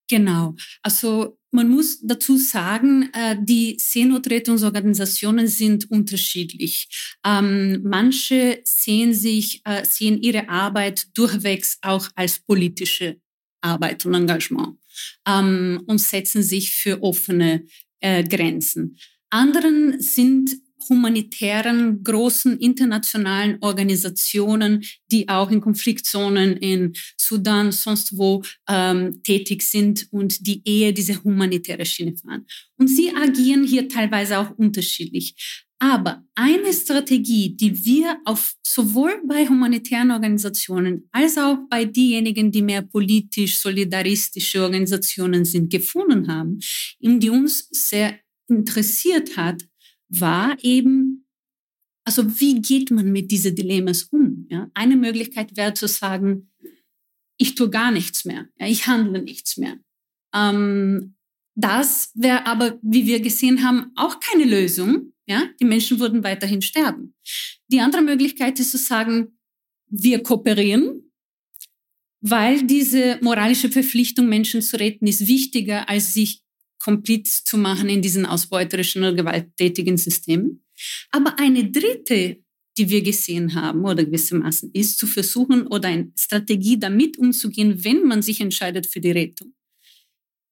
Genau. 0.08 0.56
Also 0.82 1.38
man 1.52 1.68
muss 1.68 2.00
dazu 2.02 2.36
sagen, 2.36 3.10
äh, 3.12 3.36
die 3.40 3.76
Seenotrettungsorganisationen 3.78 5.46
sind 5.46 5.88
unterschiedlich. 5.90 6.88
Ähm, 7.24 7.80
manche 7.84 8.60
sehen 8.64 9.14
sich, 9.14 9.62
äh, 9.64 9.84
sehen 9.84 10.20
ihre 10.20 10.48
Arbeit 10.48 11.16
durchwegs 11.16 11.78
auch 11.82 12.08
als 12.16 12.40
politische 12.40 13.20
Arbeit 13.60 14.04
und 14.04 14.14
Engagement 14.14 14.78
ähm, 15.28 15.82
und 15.86 15.98
setzen 15.98 16.42
sich 16.42 16.72
für 16.72 17.02
offene 17.02 17.66
äh, 18.00 18.24
Grenzen. 18.24 18.96
Anderen 19.30 20.00
sind 20.00 20.56
humanitären 20.88 22.02
großen 22.02 22.58
internationalen 22.58 23.58
Organisationen, 23.60 24.82
die 25.10 25.28
auch 25.28 25.50
in 25.50 25.60
Konfliktzonen 25.60 26.56
in 26.56 26.92
Sudan, 27.16 27.72
sonst 27.72 28.16
wo 28.16 28.42
ähm, 28.68 29.22
tätig 29.22 29.62
sind 29.62 30.06
und 30.10 30.46
die 30.46 30.62
eher 30.64 30.92
diese 30.92 31.22
humanitäre 31.22 31.84
Schiene 31.84 32.16
fahren. 32.16 32.46
Und 32.76 32.88
sie 32.88 33.14
agieren 33.14 33.64
hier 33.64 33.88
teilweise 33.88 34.38
auch 34.38 34.50
unterschiedlich. 34.56 35.34
Aber 35.82 36.22
eine 36.34 36.74
Strategie, 36.74 37.56
die 37.56 37.84
wir 37.86 38.18
auf 38.26 38.54
sowohl 38.62 39.22
bei 39.26 39.48
humanitären 39.48 40.10
Organisationen 40.10 41.08
als 41.10 41.38
auch 41.38 41.56
bei 41.70 41.86
diejenigen, 41.86 42.52
die 42.52 42.60
mehr 42.60 42.82
politisch 42.82 43.58
solidaristische 43.58 44.62
Organisationen 44.62 45.46
sind, 45.46 45.70
gefunden 45.70 46.28
haben, 46.28 46.58
die 47.00 47.30
uns 47.30 47.66
sehr 47.70 48.18
interessiert 48.46 49.38
hat, 49.38 49.62
war 50.10 50.56
eben, 50.62 51.26
also 52.04 52.40
wie 52.40 52.60
geht 52.60 52.90
man 52.90 53.12
mit 53.12 53.30
diesen 53.30 53.54
Dilemmas 53.54 54.04
um? 54.04 54.46
Ja? 54.50 54.70
Eine 54.74 54.96
Möglichkeit 54.96 55.56
wäre 55.56 55.74
zu 55.74 55.88
sagen, 55.88 56.50
ich 57.38 57.54
tue 57.54 57.70
gar 57.70 57.90
nichts 57.90 58.24
mehr, 58.24 58.48
ja, 58.58 58.66
ich 58.66 58.86
handle 58.86 59.22
nichts 59.22 59.56
mehr. 59.56 59.78
Ähm, 60.34 61.16
das 61.54 62.10
wäre 62.14 62.46
aber, 62.46 62.78
wie 62.82 63.06
wir 63.06 63.20
gesehen 63.20 63.64
haben, 63.64 63.92
auch 63.96 64.20
keine 64.20 64.44
Lösung. 64.44 65.12
Ja? 65.26 65.44
Die 65.60 65.64
Menschen 65.64 65.98
würden 65.98 66.22
weiterhin 66.24 66.62
sterben. 66.62 67.14
Die 67.68 67.80
andere 67.80 68.02
Möglichkeit 68.02 68.58
ist 68.60 68.70
zu 68.70 68.78
sagen, 68.78 69.38
wir 69.88 70.22
kooperieren, 70.22 71.12
weil 72.20 72.64
diese 72.64 73.18
moralische 73.22 73.70
Verpflichtung, 73.70 74.28
Menschen 74.28 74.62
zu 74.62 74.78
retten, 74.78 75.06
ist 75.06 75.26
wichtiger, 75.26 75.88
als 75.88 76.14
sich 76.14 76.42
komplett 76.80 77.28
zu 77.28 77.58
machen 77.58 77.88
in 77.88 78.02
diesen 78.02 78.26
ausbeuterischen 78.26 79.02
oder 79.02 79.14
gewalttätigen 79.14 79.96
Systemen. 79.96 80.64
Aber 81.10 81.38
eine 81.38 81.70
dritte, 81.70 82.42
die 82.78 82.88
wir 82.88 83.02
gesehen 83.02 83.54
haben 83.54 83.84
oder 83.84 84.04
gewissermaßen, 84.04 84.70
ist 84.72 84.98
zu 84.98 85.06
versuchen 85.06 85.66
oder 85.66 85.88
eine 85.88 86.12
Strategie 86.18 86.78
damit 86.78 87.18
umzugehen, 87.18 87.84
wenn 87.84 88.04
man 88.04 88.22
sich 88.22 88.40
entscheidet 88.40 88.86
für 88.86 89.00
die 89.00 89.10
Rettung, 89.10 89.54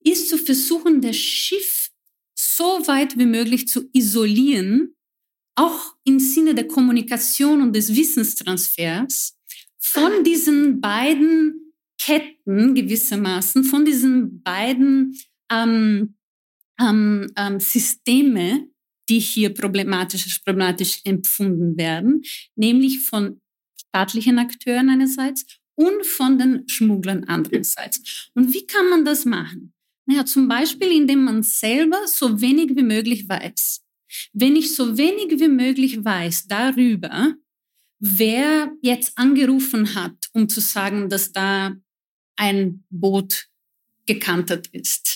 ist 0.05 0.29
zu 0.29 0.39
versuchen, 0.39 1.01
das 1.01 1.17
Schiff 1.17 1.91
so 2.35 2.65
weit 2.87 3.19
wie 3.19 3.27
möglich 3.27 3.67
zu 3.67 3.89
isolieren, 3.93 4.95
auch 5.57 5.97
im 6.05 6.21
Sinne 6.21 6.55
der 6.55 6.69
Kommunikation 6.69 7.63
und 7.63 7.75
des 7.75 7.95
Wissenstransfers 7.95 9.37
von 9.79 10.23
diesen 10.25 10.81
beiden 10.81 11.75
Ketten 11.99 12.75
gewissermaßen, 12.75 13.65
von 13.65 13.85
diesen 13.85 14.43
beiden 14.43 15.19
ähm, 15.51 16.18
ähm, 16.81 17.31
ähm, 17.37 17.61
Systeme, 17.61 18.69
die 19.09 19.19
hier 19.19 19.55
problematisch, 19.55 20.39
problematisch 20.41 21.01
empfunden 21.05 21.77
werden, 21.77 22.23
nämlich 22.57 23.01
von 23.01 23.41
staatlichen 23.89 24.39
Akteuren 24.39 24.91
einerseits 24.91 25.47
und 25.75 26.05
von 26.05 26.39
den 26.39 26.69
Schmugglern 26.69 27.25
andererseits. 27.25 28.31
Und 28.35 28.53
wie 28.53 28.67
kann 28.67 28.91
man 28.91 29.05
das 29.05 29.25
machen? 29.25 29.73
Naja, 30.07 30.25
zum 30.25 30.49
Beispiel, 30.49 30.91
indem 30.91 31.25
man 31.25 31.43
selber 31.43 32.07
so 32.07 32.41
wenig 32.41 32.77
wie 32.77 32.83
möglich 32.83 33.29
weiß. 33.29 33.85
Wenn 34.33 34.57
ich 34.57 34.75
so 34.75 34.97
wenig 34.97 35.39
wie 35.39 35.49
möglich 35.49 36.03
weiß 36.03 36.47
darüber, 36.49 37.35
wer 38.01 38.73
jetzt 38.81 39.17
angerufen 39.19 39.95
hat, 39.95 40.17
um 40.33 40.49
zu 40.49 40.61
sagen, 40.61 41.09
dass 41.09 41.33
da 41.33 41.77
ein 42.37 42.85
Boot 42.89 43.49
gekantert 44.07 44.69
ist, 44.69 45.08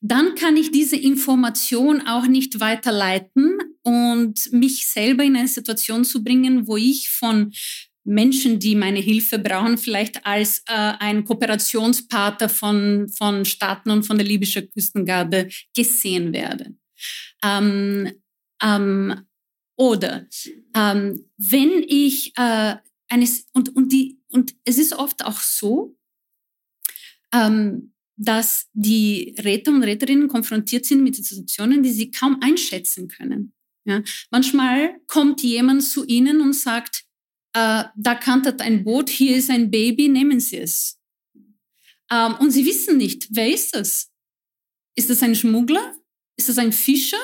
dann 0.00 0.34
kann 0.34 0.56
ich 0.56 0.70
diese 0.70 0.96
Information 0.96 2.06
auch 2.06 2.26
nicht 2.26 2.60
weiterleiten 2.60 3.58
und 3.82 4.52
mich 4.52 4.86
selber 4.88 5.24
in 5.24 5.36
eine 5.36 5.48
Situation 5.48 6.04
zu 6.04 6.22
bringen, 6.24 6.66
wo 6.66 6.76
ich 6.76 7.08
von 7.08 7.52
Menschen, 8.04 8.60
die 8.60 8.76
meine 8.76 9.00
Hilfe 9.00 9.38
brauchen, 9.38 9.78
vielleicht 9.78 10.24
als 10.24 10.60
äh, 10.68 10.92
ein 11.00 11.24
Kooperationspartner 11.24 12.48
von, 12.48 13.08
von 13.08 13.44
Staaten 13.44 13.90
und 13.90 14.04
von 14.04 14.16
der 14.16 14.26
libyschen 14.26 14.70
Küstengarde 14.70 15.48
gesehen 15.74 16.32
werde. 16.32 16.76
Ähm, 17.42 18.12
ähm, 18.62 19.26
Oder 19.76 20.26
ähm, 20.74 21.28
wenn 21.36 21.84
ich 21.86 22.32
äh, 22.36 22.76
eines 23.08 23.48
und 23.52 23.74
und 23.76 23.92
die 23.92 24.20
und 24.28 24.54
es 24.64 24.78
ist 24.78 24.94
oft 24.94 25.24
auch 25.24 25.40
so, 25.40 25.96
ähm, 27.32 27.92
dass 28.16 28.66
die 28.72 29.34
Räter 29.42 29.72
und 29.72 29.82
Räterinnen 29.82 30.28
konfrontiert 30.28 30.86
sind 30.86 31.02
mit 31.02 31.16
Situationen, 31.16 31.82
die 31.82 31.92
sie 31.92 32.10
kaum 32.10 32.38
einschätzen 32.40 33.08
können. 33.08 33.52
Ja? 33.84 34.02
Manchmal 34.30 34.96
kommt 35.06 35.42
jemand 35.42 35.84
zu 35.84 36.04
ihnen 36.06 36.40
und 36.40 36.54
sagt, 36.54 37.04
äh, 37.52 37.84
da 37.96 38.14
kantert 38.14 38.60
ein 38.60 38.84
Boot, 38.84 39.08
hier 39.08 39.36
ist 39.36 39.50
ein 39.50 39.70
Baby, 39.70 40.08
nehmen 40.08 40.40
Sie 40.40 40.58
es. 40.58 40.98
Ähm, 42.10 42.34
und 42.38 42.50
sie 42.50 42.64
wissen 42.64 42.98
nicht, 42.98 43.28
wer 43.30 43.52
ist 43.52 43.74
das? 43.74 44.10
Ist 44.94 45.10
das 45.10 45.22
ein 45.22 45.34
Schmuggler? 45.34 45.94
Ist 46.36 46.48
das 46.48 46.58
ein 46.58 46.72
Fischer? 46.72 47.18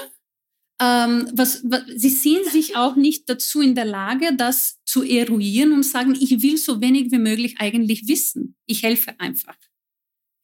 Ähm, 0.80 1.28
was, 1.34 1.62
was, 1.64 1.82
sie 1.94 2.08
sehen 2.08 2.48
sich 2.50 2.76
auch 2.76 2.96
nicht 2.96 3.28
dazu 3.28 3.60
in 3.60 3.74
der 3.74 3.84
Lage, 3.84 4.34
das 4.36 4.80
zu 4.84 5.02
eruieren 5.02 5.72
und 5.72 5.84
sagen, 5.84 6.16
ich 6.18 6.42
will 6.42 6.56
so 6.56 6.80
wenig 6.80 7.12
wie 7.12 7.18
möglich 7.18 7.56
eigentlich 7.58 8.08
wissen. 8.08 8.56
Ich 8.66 8.82
helfe 8.82 9.18
einfach. 9.20 9.56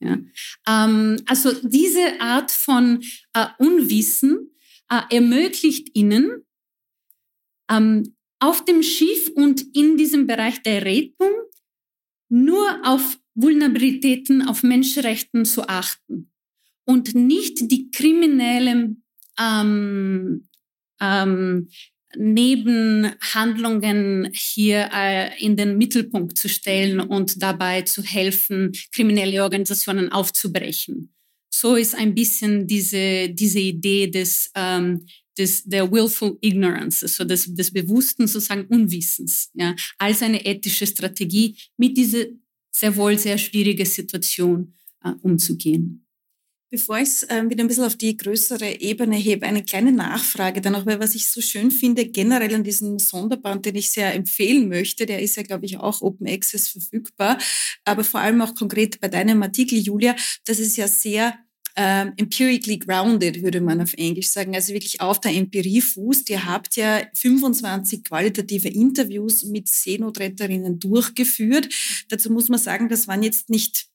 Ja. 0.01 0.19
Ähm, 0.67 1.17
also 1.27 1.53
diese 1.63 2.21
Art 2.21 2.51
von 2.51 3.03
äh, 3.33 3.47
Unwissen 3.59 4.57
äh, 4.89 5.03
ermöglicht 5.11 5.91
ihnen, 5.95 6.45
ähm, 7.71 8.15
auf 8.41 8.65
dem 8.65 8.83
Schiff 8.83 9.31
und 9.35 9.65
in 9.75 9.97
diesem 9.97 10.27
Bereich 10.27 10.63
der 10.63 10.85
Rettung 10.85 11.33
nur 12.29 12.81
auf 12.85 13.19
Vulnerabilitäten, 13.35 14.47
auf 14.47 14.63
Menschenrechten 14.63 15.45
zu 15.45 15.69
achten 15.69 16.31
und 16.85 17.15
nicht 17.15 17.71
die 17.71 17.91
kriminellen 17.91 19.05
ähm, 19.39 20.49
ähm, 21.01 21.69
Nebenhandlungen 22.17 24.31
hier 24.33 24.89
äh, 24.93 25.45
in 25.45 25.57
den 25.57 25.77
Mittelpunkt 25.77 26.39
zu 26.39 26.49
stellen 26.49 27.01
und 27.01 27.43
dabei 27.43 27.83
zu 27.83 28.03
helfen, 28.03 28.73
kriminelle 28.93 29.43
Organisationen 29.43 30.11
aufzubrechen. 30.11 31.13
So 31.51 31.77
ist 31.77 31.95
ein 31.95 32.15
bisschen 32.15 32.67
diese, 32.67 33.29
diese 33.31 33.61
Idee 33.61 34.07
des, 34.07 34.51
ähm, 34.55 35.05
des, 35.37 35.65
der 35.65 35.91
willful 35.91 36.39
ignorance, 36.41 37.05
also 37.05 37.25
des, 37.25 37.55
des 37.55 37.73
bewussten 37.73 38.27
sozusagen 38.27 38.67
Unwissens, 38.67 39.51
ja, 39.55 39.75
als 39.99 40.23
eine 40.23 40.45
ethische 40.45 40.87
Strategie, 40.87 41.57
mit 41.77 41.97
dieser 41.97 42.25
sehr 42.71 42.95
wohl 42.97 43.19
sehr 43.19 43.39
schwierigen 43.39 43.87
Situation 43.87 44.75
äh, 45.05 45.13
umzugehen. 45.23 46.08
Bevor 46.71 46.99
ich 46.99 47.09
es 47.09 47.23
äh, 47.25 47.45
wieder 47.49 47.65
ein 47.65 47.69
bisschen 47.69 47.85
auf 47.85 47.97
die 47.97 48.17
größere 48.17 48.81
Ebene 48.81 49.17
hebe, 49.17 49.47
eine 49.47 49.65
kleine 49.65 49.91
Nachfrage 49.91 50.61
dann 50.61 50.75
auch, 50.75 50.85
weil 50.85 51.01
was 51.01 51.15
ich 51.15 51.31
so 51.31 51.41
schön 51.41 51.71
finde, 51.71 52.07
generell 52.07 52.55
an 52.55 52.65
diesem 52.65 52.99
Sonderband, 52.99 53.65
den 53.65 53.77
ich 53.77 53.91
sehr 53.91 54.15
empfehlen 54.15 54.69
möchte, 54.69 55.07
der 55.07 55.23
ist 55.23 55.37
ja, 55.37 55.43
glaube 55.43 55.65
ich, 55.65 55.79
auch 55.79 56.03
Open 56.03 56.29
Access 56.29 56.69
verfügbar, 56.69 57.39
aber 57.85 58.05
vor 58.05 58.21
allem 58.21 58.43
auch 58.43 58.55
konkret 58.55 59.01
bei 59.01 59.09
deinem 59.09 59.43
Artikel, 59.43 59.79
Julia, 59.79 60.15
das 60.45 60.59
ist 60.59 60.77
ja 60.77 60.89
sehr 60.89 61.39
ähm, 61.81 62.13
empirically 62.17 62.79
grounded, 62.79 63.41
würde 63.43 63.61
man 63.61 63.81
auf 63.81 63.95
Englisch 63.95 64.29
sagen, 64.31 64.55
also 64.55 64.75
wirklich 64.75 65.01
auf 65.01 65.21
der 65.21 65.33
Empirie 65.33 65.81
fußt. 65.81 66.29
Ihr 66.29 66.45
habt 66.45 66.77
ja 66.77 67.03
25 67.15 68.03
qualitative 68.03 68.69
Interviews 68.69 69.45
mit 69.45 69.69
Seenotretterinnen 69.69 70.81
durchgeführt. 70.81 71.69
Dazu 72.09 72.33
muss 72.33 72.49
man 72.49 72.59
sagen, 72.59 72.89
das 72.89 73.07
waren 73.07 73.23
jetzt 73.23 73.49
nicht 73.49 73.87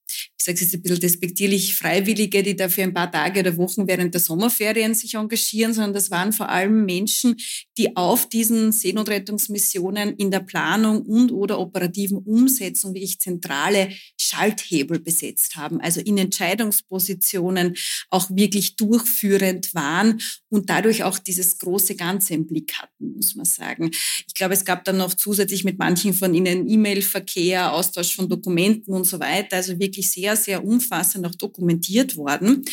ich 0.44 0.46
sage 0.46 0.56
es 0.56 0.62
jetzt 0.62 0.74
ein 0.74 0.82
bisschen 0.82 1.00
despektierlich, 1.00 1.74
Freiwillige, 1.74 2.44
die 2.44 2.56
dafür 2.56 2.84
ein 2.84 2.94
paar 2.94 3.10
Tage 3.10 3.40
oder 3.40 3.56
Wochen 3.56 3.88
während 3.88 4.14
der 4.14 4.20
Sommerferien 4.20 4.94
sich 4.94 5.14
engagieren, 5.14 5.74
sondern 5.74 5.94
das 5.94 6.12
waren 6.12 6.34
vor 6.34 6.50
allem 6.50 6.84
Menschen, 6.84 7.38
die 7.78 7.96
auf 7.96 8.28
diesen 8.28 8.74
Seenotrettungsmissionen 8.74 10.18
in 10.18 10.32
der 10.32 10.42
Planung 10.42 11.04
und 11.04 11.32
oder 11.32 11.60
operativen 11.60 12.18
Umsetzung 12.18 12.94
wirklich 12.94 13.20
zentrale 13.20 13.94
Schalthebel 14.20 15.00
besetzt 15.00 15.56
haben, 15.56 15.80
also 15.80 16.02
in 16.02 16.18
Entscheidungspositionen 16.18 17.76
auch 18.10 18.30
wirklich 18.30 18.76
durchführend 18.76 19.74
waren 19.74 20.20
und 20.50 20.70
dadurch 20.70 21.06
auch 21.06 21.20
dieses 21.20 21.58
große 21.58 21.96
Ganze 21.96 22.34
im 22.34 22.48
Blick 22.48 22.74
hatten, 22.74 23.14
muss 23.16 23.36
man 23.36 23.46
sagen. 23.46 23.92
Ich 24.28 24.34
glaube, 24.34 24.56
es 24.56 24.66
gab 24.66 24.84
dann 24.84 24.98
noch 24.98 25.14
zusätzlich 25.14 25.64
mit 25.64 25.80
manchen 25.80 26.14
von 26.14 26.34
ihnen 26.34 26.68
E-Mail-Verkehr, 26.70 27.72
Austausch 27.72 28.14
von 28.14 28.28
Dokumenten 28.28 28.94
und 28.94 29.06
so 29.06 29.22
weiter, 29.22 29.56
also 29.56 29.80
wirklich 29.80 29.93
sehr, 30.02 30.36
sehr 30.36 30.64
umfassend 30.66 31.26
auch 31.26 31.36
dokumentiert 31.36 32.18
worden. 32.18 32.66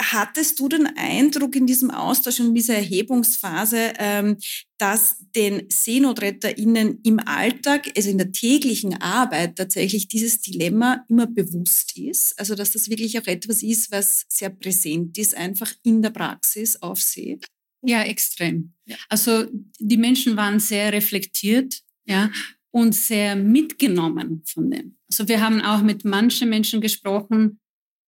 Hattest 0.00 0.60
du 0.60 0.68
den 0.68 0.86
Eindruck 0.96 1.56
in 1.56 1.66
diesem 1.66 1.90
Austausch 1.90 2.38
und 2.38 2.54
dieser 2.54 2.76
Erhebungsphase, 2.76 3.94
ähm, 3.98 4.36
dass 4.78 5.16
den 5.34 5.68
SeenotretterInnen 5.68 7.00
im 7.02 7.18
Alltag, 7.18 7.90
also 7.96 8.08
in 8.08 8.18
der 8.18 8.30
täglichen 8.30 8.94
Arbeit 9.02 9.56
tatsächlich 9.56 10.06
dieses 10.06 10.40
Dilemma 10.40 11.04
immer 11.08 11.26
bewusst 11.26 11.98
ist? 11.98 12.38
Also, 12.38 12.54
dass 12.54 12.72
das 12.72 12.88
wirklich 12.88 13.18
auch 13.18 13.26
etwas 13.26 13.62
ist, 13.64 13.90
was 13.90 14.24
sehr 14.28 14.50
präsent 14.50 15.18
ist, 15.18 15.36
einfach 15.36 15.72
in 15.82 16.00
der 16.00 16.10
Praxis 16.10 16.76
auf 16.76 17.02
See? 17.02 17.40
Ja, 17.82 18.02
extrem. 18.02 18.74
Also, 19.08 19.46
die 19.80 19.96
Menschen 19.96 20.36
waren 20.36 20.60
sehr 20.60 20.92
reflektiert, 20.92 21.82
ja, 22.06 22.30
und 22.70 22.94
sehr 22.94 23.36
mitgenommen 23.36 24.42
von 24.46 24.70
dem. 24.70 24.96
Also, 25.10 25.28
wir 25.28 25.40
haben 25.40 25.60
auch 25.60 25.82
mit 25.82 26.04
manchen 26.04 26.48
Menschen 26.48 26.80
gesprochen, 26.80 27.60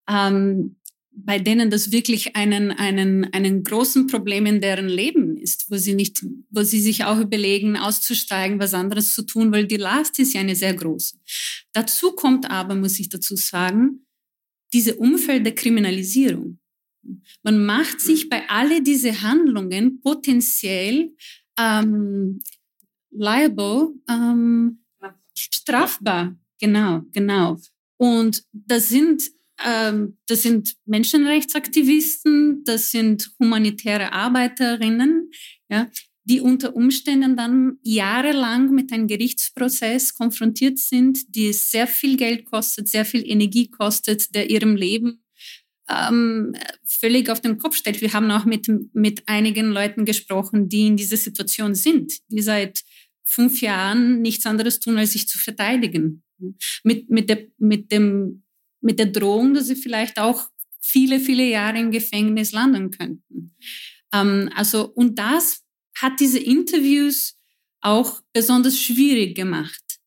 ähm, 0.09 0.77
bei 1.12 1.38
denen 1.38 1.70
das 1.70 1.92
wirklich 1.92 2.37
einen, 2.37 2.70
einen, 2.70 3.33
einen 3.33 3.62
großen 3.62 4.07
Problem 4.07 4.46
in 4.46 4.61
deren 4.61 4.88
Leben 4.88 5.37
ist, 5.37 5.70
wo 5.70 5.77
sie 5.77 5.94
nicht, 5.94 6.25
wo 6.51 6.62
sie 6.62 6.81
sich 6.81 7.05
auch 7.05 7.18
überlegen, 7.18 7.77
auszusteigen, 7.77 8.61
was 8.61 8.75
anderes 8.75 9.12
zu 9.12 9.23
tun, 9.23 9.53
weil 9.53 9.66
die 9.66 9.77
Last 9.77 10.18
ist 10.18 10.35
ja 10.35 10.40
eine 10.40 10.57
sehr 10.57 10.75
große. 10.75 11.18
Dazu 11.73 12.12
kommt 12.12 12.51
aber, 12.51 12.75
muss 12.75 12.99
ich 13.01 13.09
dazu 13.09 13.37
sagen, 13.37 14.07
diese 14.73 14.96
Umfeld 14.96 15.44
der 15.44 15.55
Kriminalisierung. 15.55 16.59
Man 17.42 17.64
macht 17.64 18.01
sich 18.01 18.29
bei 18.29 18.49
alle 18.49 18.83
diese 18.83 19.23
Handlungen 19.23 20.01
potenziell 20.01 21.14
ähm, 21.59 22.40
liable, 23.11 23.94
ähm, 24.09 24.85
strafbar. 25.35 26.37
Genau, 26.61 27.03
genau. 27.12 27.59
Und 27.96 28.44
das 28.53 28.88
sind 28.88 29.23
ähm, 29.64 30.16
das 30.27 30.42
sind 30.42 30.77
Menschenrechtsaktivisten, 30.87 32.64
das 32.64 32.90
sind 32.90 33.31
humanitäre 33.38 34.12
Arbeiterinnen, 34.12 35.31
ja, 35.68 35.90
die 36.25 36.40
unter 36.40 36.77
Umständen 36.77 37.37
dann 37.37 37.79
jahrelang 37.83 38.70
mit 38.70 38.92
einem 38.92 39.07
Gerichtsprozess 39.07 40.14
konfrontiert 40.14 40.79
sind, 40.79 41.35
die 41.35 41.53
sehr 41.53 41.87
viel 41.87 42.16
Geld 42.16 42.44
kostet, 42.46 42.88
sehr 42.88 43.05
viel 43.05 43.29
Energie 43.29 43.70
kostet, 43.70 44.35
der 44.35 44.49
ihrem 44.49 44.77
Leben 44.77 45.25
ähm, 45.90 46.55
völlig 46.87 47.31
auf 47.31 47.40
den 47.40 47.59
Kopf 47.59 47.77
stellt. 47.77 48.01
Wir 48.01 48.12
haben 48.12 48.31
auch 48.31 48.44
mit, 48.44 48.70
mit 48.92 49.23
einigen 49.27 49.73
Leuten 49.73 50.05
gesprochen, 50.05 50.68
die 50.68 50.87
in 50.87 50.96
dieser 50.96 51.16
Situation 51.16 51.75
sind, 51.75 52.12
die 52.29 52.42
seit 52.42 52.83
fünf 53.31 53.61
Jahren 53.61 54.21
nichts 54.23 54.47
anderes 54.47 54.81
tun, 54.81 54.99
als 54.99 55.12
sich 55.12 55.29
zu 55.29 55.38
verteidigen. 55.38 56.23
Mit, 56.85 57.11
mit, 57.11 57.29
der, 57.29 57.47
mit 57.59 57.93
dem 57.93 58.43
mit 58.81 58.99
der 58.99 59.07
Drohung, 59.07 59.55
dass 59.55 59.66
sie 59.66 59.77
vielleicht 59.77 60.19
auch 60.19 60.49
viele, 60.81 61.21
viele 61.21 61.45
Jahre 61.49 61.79
im 61.79 61.90
Gefängnis 61.90 62.53
landen 62.53 62.90
könnten. 62.90 63.55
Ähm, 64.12 64.51
also, 64.55 64.88
und 64.88 65.19
das 65.19 65.62
hat 65.95 66.19
diese 66.21 66.38
Interviews 66.38 67.37
auch 67.81 68.23
besonders 68.33 68.79
schwierig 68.79 69.37
gemacht 69.37 70.01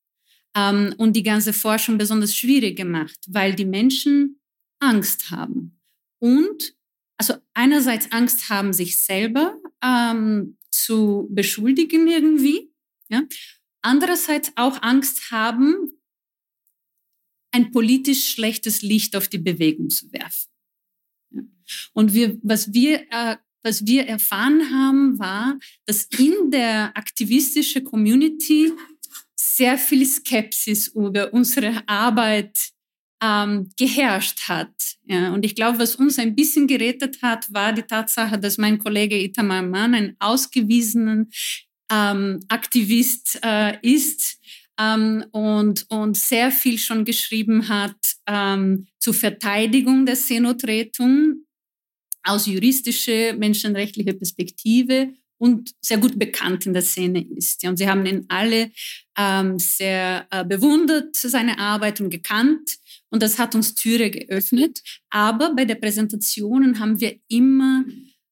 ähm, 0.55 0.93
und 0.97 1.15
die 1.15 1.23
ganze 1.23 1.53
Forschung 1.53 1.97
besonders 1.97 2.36
schwierig 2.36 2.77
gemacht, 2.77 3.17
weil 3.27 3.55
die 3.55 3.65
Menschen 3.65 4.39
Angst 4.79 5.31
haben. 5.31 5.79
Und 6.19 6.75
also 7.17 7.36
einerseits 7.53 8.12
Angst 8.12 8.49
haben, 8.49 8.73
sich 8.73 8.99
selber 8.99 9.57
ähm, 9.83 10.57
zu 10.71 11.27
beschuldigen 11.31 12.07
irgendwie, 12.07 12.72
ja? 13.09 13.23
andererseits 13.81 14.51
auch 14.55 14.81
Angst 14.81 15.31
haben, 15.31 15.99
ein 17.51 17.71
politisch 17.71 18.31
schlechtes 18.31 18.81
Licht 18.81 19.15
auf 19.15 19.27
die 19.27 19.37
Bewegung 19.37 19.89
zu 19.89 20.11
werfen. 20.11 20.49
Und 21.93 22.13
wir, 22.13 22.39
was 22.41 22.73
wir 22.73 23.05
äh, 23.11 23.37
was 23.63 23.85
wir 23.87 24.05
erfahren 24.05 24.69
haben, 24.71 25.17
war, 25.17 25.57
dass 25.85 26.03
in 26.17 26.51
der 26.51 26.95
aktivistischen 26.95 27.83
Community 27.85 28.71
sehr 29.35 29.77
viel 29.77 30.05
Skepsis 30.05 30.89
über 30.89 31.33
unsere 31.33 31.87
Arbeit 31.87 32.57
ähm, 33.21 33.69
geherrscht 33.77 34.49
hat. 34.49 34.73
Ja, 35.05 35.33
und 35.33 35.45
ich 35.45 35.55
glaube, 35.55 35.79
was 35.79 35.95
uns 35.95 36.19
ein 36.19 36.35
bisschen 36.35 36.67
gerettet 36.67 37.21
hat, 37.21 37.51
war 37.53 37.71
die 37.71 37.83
Tatsache, 37.83 38.37
dass 38.37 38.57
mein 38.57 38.79
Kollege 38.79 39.17
Itamar 39.17 39.61
Mann 39.61 39.93
ein 39.93 40.15
ausgewiesener 40.19 41.25
ähm, 41.93 42.39
Aktivist 42.47 43.39
äh, 43.43 43.77
ist, 43.82 44.39
ähm, 44.79 45.25
und, 45.32 45.86
und 45.89 46.17
sehr 46.17 46.51
viel 46.51 46.77
schon 46.77 47.06
geschrieben 47.06 47.69
hat 47.69 47.95
ähm, 48.27 48.88
zur 48.99 49.13
Verteidigung 49.13 50.06
der 50.06 50.15
Seenotrettung 50.15 51.45
aus 52.23 52.47
juristischer, 52.47 53.34
menschenrechtlicher 53.34 54.13
Perspektive 54.13 55.13
und 55.38 55.71
sehr 55.82 55.97
gut 55.97 56.17
bekannt 56.17 56.65
in 56.65 56.73
der 56.73 56.82
Szene 56.82 57.25
ist. 57.36 57.63
Ja, 57.63 57.69
und 57.69 57.77
sie 57.77 57.88
haben 57.88 58.06
ihn 58.06 58.25
alle 58.29 58.71
ähm, 59.17 59.60
sehr 59.60 60.25
äh, 60.32 60.45
bewundert, 60.45 61.15
seine 61.15 61.60
Arbeit 61.60 61.99
und 61.99 62.10
gekannt. 62.10 62.77
Und 63.10 63.21
das 63.21 63.38
hat 63.38 63.53
uns 63.53 63.75
Türe 63.75 64.10
geöffnet. 64.10 64.82
Aber 65.10 65.53
bei 65.53 65.65
der 65.65 65.75
Präsentationen 65.75 66.79
haben 66.79 66.99
wir 67.01 67.19
immer 67.27 67.84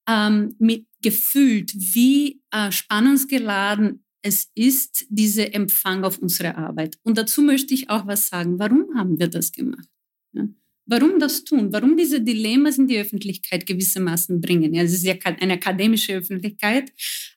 ähm, 0.07 0.55
mit 0.57 0.85
gefühlt, 1.01 1.73
wie 1.75 2.41
äh, 2.51 2.71
spannungsgeladen 2.71 4.03
es 4.21 4.51
ist, 4.55 5.05
dieser 5.09 5.53
Empfang 5.53 6.03
auf 6.03 6.19
unsere 6.19 6.55
Arbeit. 6.55 6.97
Und 7.03 7.17
dazu 7.17 7.41
möchte 7.41 7.73
ich 7.73 7.89
auch 7.89 8.05
was 8.07 8.27
sagen. 8.27 8.59
Warum 8.59 8.95
haben 8.95 9.19
wir 9.19 9.27
das 9.27 9.51
gemacht? 9.51 9.87
Ja? 10.33 10.47
Warum 10.85 11.19
das 11.19 11.43
tun? 11.43 11.71
Warum 11.71 11.97
diese 11.97 12.21
Dilemmas 12.21 12.77
in 12.77 12.87
die 12.87 12.99
Öffentlichkeit 12.99 13.65
gewissermaßen 13.65 14.41
bringen? 14.41 14.73
Ja, 14.73 14.83
es 14.83 14.93
ist 14.93 15.03
ja 15.03 15.15
eine 15.23 15.53
akademische 15.53 16.13
Öffentlichkeit, 16.13 16.91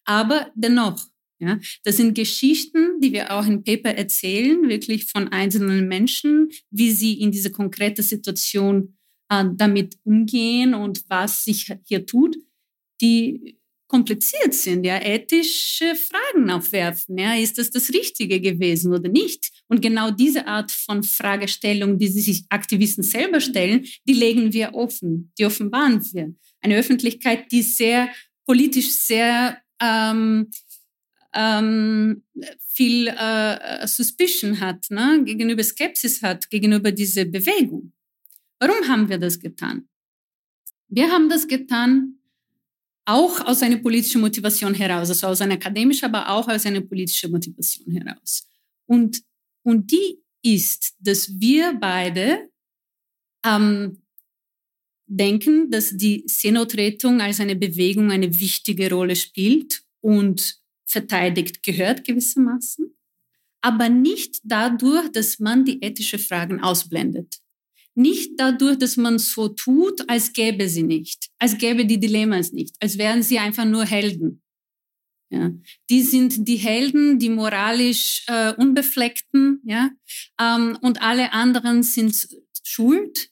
aber 0.04 0.50
dennoch, 0.54 1.08
ja, 1.38 1.58
das 1.84 1.96
sind 1.96 2.14
Geschichten, 2.14 3.00
die 3.00 3.12
wir 3.12 3.32
auch 3.32 3.46
im 3.46 3.64
Paper 3.64 3.90
erzählen, 3.90 4.68
wirklich 4.68 5.06
von 5.06 5.28
einzelnen 5.28 5.88
Menschen, 5.88 6.50
wie 6.70 6.92
sie 6.92 7.20
in 7.20 7.32
dieser 7.32 7.50
konkreten 7.50 8.02
Situation 8.02 8.96
äh, 9.30 9.44
damit 9.54 9.96
umgehen 10.04 10.74
und 10.74 11.04
was 11.08 11.44
sich 11.44 11.72
hier 11.86 12.06
tut, 12.06 12.36
die 13.04 13.58
kompliziert 13.86 14.54
sind, 14.54 14.84
ja, 14.84 15.00
ethische 15.00 15.94
Fragen 15.94 16.50
aufwerfen. 16.50 17.18
Ja, 17.18 17.36
ist 17.36 17.58
das 17.58 17.70
das 17.70 17.90
Richtige 17.90 18.40
gewesen 18.40 18.92
oder 18.92 19.08
nicht? 19.08 19.52
Und 19.68 19.82
genau 19.82 20.10
diese 20.10 20.46
Art 20.46 20.72
von 20.72 21.02
Fragestellung, 21.02 21.98
die 21.98 22.08
sich 22.08 22.44
Aktivisten 22.48 23.04
selber 23.04 23.40
stellen, 23.40 23.84
die 24.08 24.14
legen 24.14 24.52
wir 24.52 24.74
offen, 24.74 25.32
die 25.38 25.44
offenbaren 25.44 26.02
wir. 26.12 26.34
Eine 26.60 26.78
Öffentlichkeit, 26.78 27.52
die 27.52 27.62
sehr 27.62 28.08
politisch 28.46 28.92
sehr 28.94 29.58
ähm, 29.80 30.50
ähm, 31.34 32.22
viel 32.66 33.08
äh, 33.08 33.86
Suspicion 33.86 34.60
hat, 34.60 34.86
ne? 34.90 35.22
gegenüber 35.24 35.62
Skepsis 35.62 36.22
hat, 36.22 36.48
gegenüber 36.50 36.90
dieser 36.90 37.26
Bewegung. 37.26 37.92
Warum 38.58 38.88
haben 38.88 39.08
wir 39.08 39.18
das 39.18 39.38
getan? 39.38 39.88
Wir 40.88 41.10
haben 41.10 41.28
das 41.28 41.46
getan, 41.46 42.18
auch 43.06 43.40
aus 43.46 43.62
einer 43.62 43.76
politischen 43.76 44.20
Motivation 44.20 44.74
heraus, 44.74 45.08
also 45.10 45.26
aus 45.26 45.40
einer 45.40 45.54
akademischen, 45.54 46.06
aber 46.06 46.28
auch 46.30 46.48
aus 46.48 46.64
einer 46.66 46.80
politischen 46.80 47.30
Motivation 47.30 47.90
heraus. 47.92 48.48
Und, 48.86 49.22
und 49.62 49.90
die 49.90 50.18
ist, 50.42 50.94
dass 50.98 51.28
wir 51.38 51.74
beide 51.74 52.48
ähm, 53.44 54.02
denken, 55.06 55.70
dass 55.70 55.96
die 55.96 56.24
Seenotrettung 56.26 57.20
als 57.20 57.40
eine 57.40 57.56
Bewegung 57.56 58.10
eine 58.10 58.40
wichtige 58.40 58.90
Rolle 58.90 59.16
spielt 59.16 59.82
und 60.00 60.58
verteidigt 60.86 61.62
gehört 61.62 62.04
gewissermaßen, 62.04 62.94
aber 63.60 63.88
nicht 63.88 64.40
dadurch, 64.44 65.10
dass 65.12 65.38
man 65.38 65.64
die 65.64 65.82
ethischen 65.82 66.18
Fragen 66.18 66.60
ausblendet. 66.60 67.40
Nicht 67.94 68.32
dadurch, 68.38 68.78
dass 68.78 68.96
man 68.96 69.18
so 69.18 69.48
tut, 69.48 70.08
als 70.08 70.32
gäbe 70.32 70.68
sie 70.68 70.82
nicht, 70.82 71.30
als 71.38 71.56
gäbe 71.58 71.86
die 71.86 72.00
Dilemmas 72.00 72.52
nicht, 72.52 72.74
als 72.80 72.98
wären 72.98 73.22
sie 73.22 73.38
einfach 73.38 73.64
nur 73.64 73.84
Helden. 73.84 74.42
Ja. 75.30 75.52
Die 75.90 76.02
sind 76.02 76.46
die 76.46 76.56
Helden, 76.56 77.18
die 77.18 77.28
moralisch 77.28 78.24
äh, 78.28 78.52
unbefleckten, 78.54 79.60
ja, 79.64 79.90
ähm, 80.40 80.78
und 80.80 81.02
alle 81.02 81.32
anderen 81.32 81.82
sind 81.82 82.28
schuld. 82.62 83.30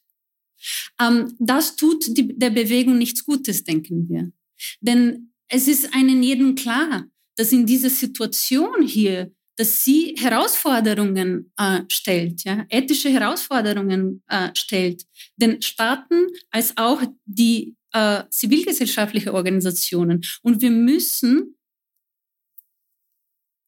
Ähm, 1.00 1.34
das 1.38 1.76
tut 1.76 2.16
die, 2.16 2.36
der 2.36 2.50
Bewegung 2.50 2.98
nichts 2.98 3.24
Gutes, 3.24 3.64
denken 3.64 4.08
wir. 4.08 4.32
Denn 4.80 5.32
es 5.48 5.68
ist 5.68 5.94
einen 5.94 6.22
jeden 6.22 6.54
klar, 6.54 7.06
dass 7.36 7.52
in 7.52 7.66
dieser 7.66 7.90
Situation 7.90 8.82
hier 8.82 9.32
dass 9.62 9.84
sie 9.84 10.16
Herausforderungen 10.18 11.52
äh, 11.56 11.82
stellt, 11.86 12.42
ja, 12.42 12.66
ethische 12.68 13.10
Herausforderungen 13.10 14.20
äh, 14.26 14.48
stellt, 14.56 15.04
den 15.36 15.62
Staaten 15.62 16.26
als 16.50 16.76
auch 16.76 17.00
die 17.24 17.76
äh, 17.92 18.24
zivilgesellschaftliche 18.28 19.32
Organisationen. 19.32 20.20
Und 20.42 20.62
wir 20.62 20.72
müssen 20.72 21.56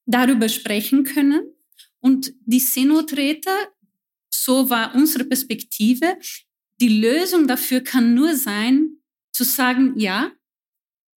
darüber 0.05 0.49
sprechen 0.49 1.05
können. 1.05 1.43
Und 2.01 2.35
die 2.45 2.59
Seenoträter, 2.59 3.57
so 4.35 4.69
war 4.69 4.97
unsere 4.97 5.23
Perspektive, 5.23 6.19
die 6.81 6.89
Lösung 6.89 7.47
dafür 7.47 7.83
kann 7.83 8.15
nur 8.15 8.35
sein, 8.35 8.97
zu 9.33 9.45
sagen, 9.45 9.97
ja, 9.97 10.33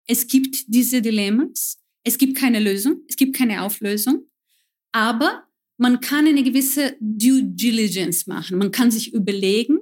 es 0.07 0.27
gibt 0.27 0.65
diese 0.67 1.01
Dilemmas, 1.01 1.79
es 2.05 2.19
gibt 2.19 2.37
keine 2.37 2.61
Lösung, 2.61 3.07
es 3.09 3.17
gibt 3.17 3.35
keine 3.35 3.63
Auflösung, 3.63 4.29
aber 4.97 5.43
man 5.77 6.01
kann 6.01 6.27
eine 6.27 6.43
gewisse 6.43 6.97
Due 7.01 7.43
Diligence 7.45 8.27
machen. 8.27 8.57
Man 8.57 8.71
kann 8.71 8.91
sich 8.91 9.13
überlegen, 9.13 9.79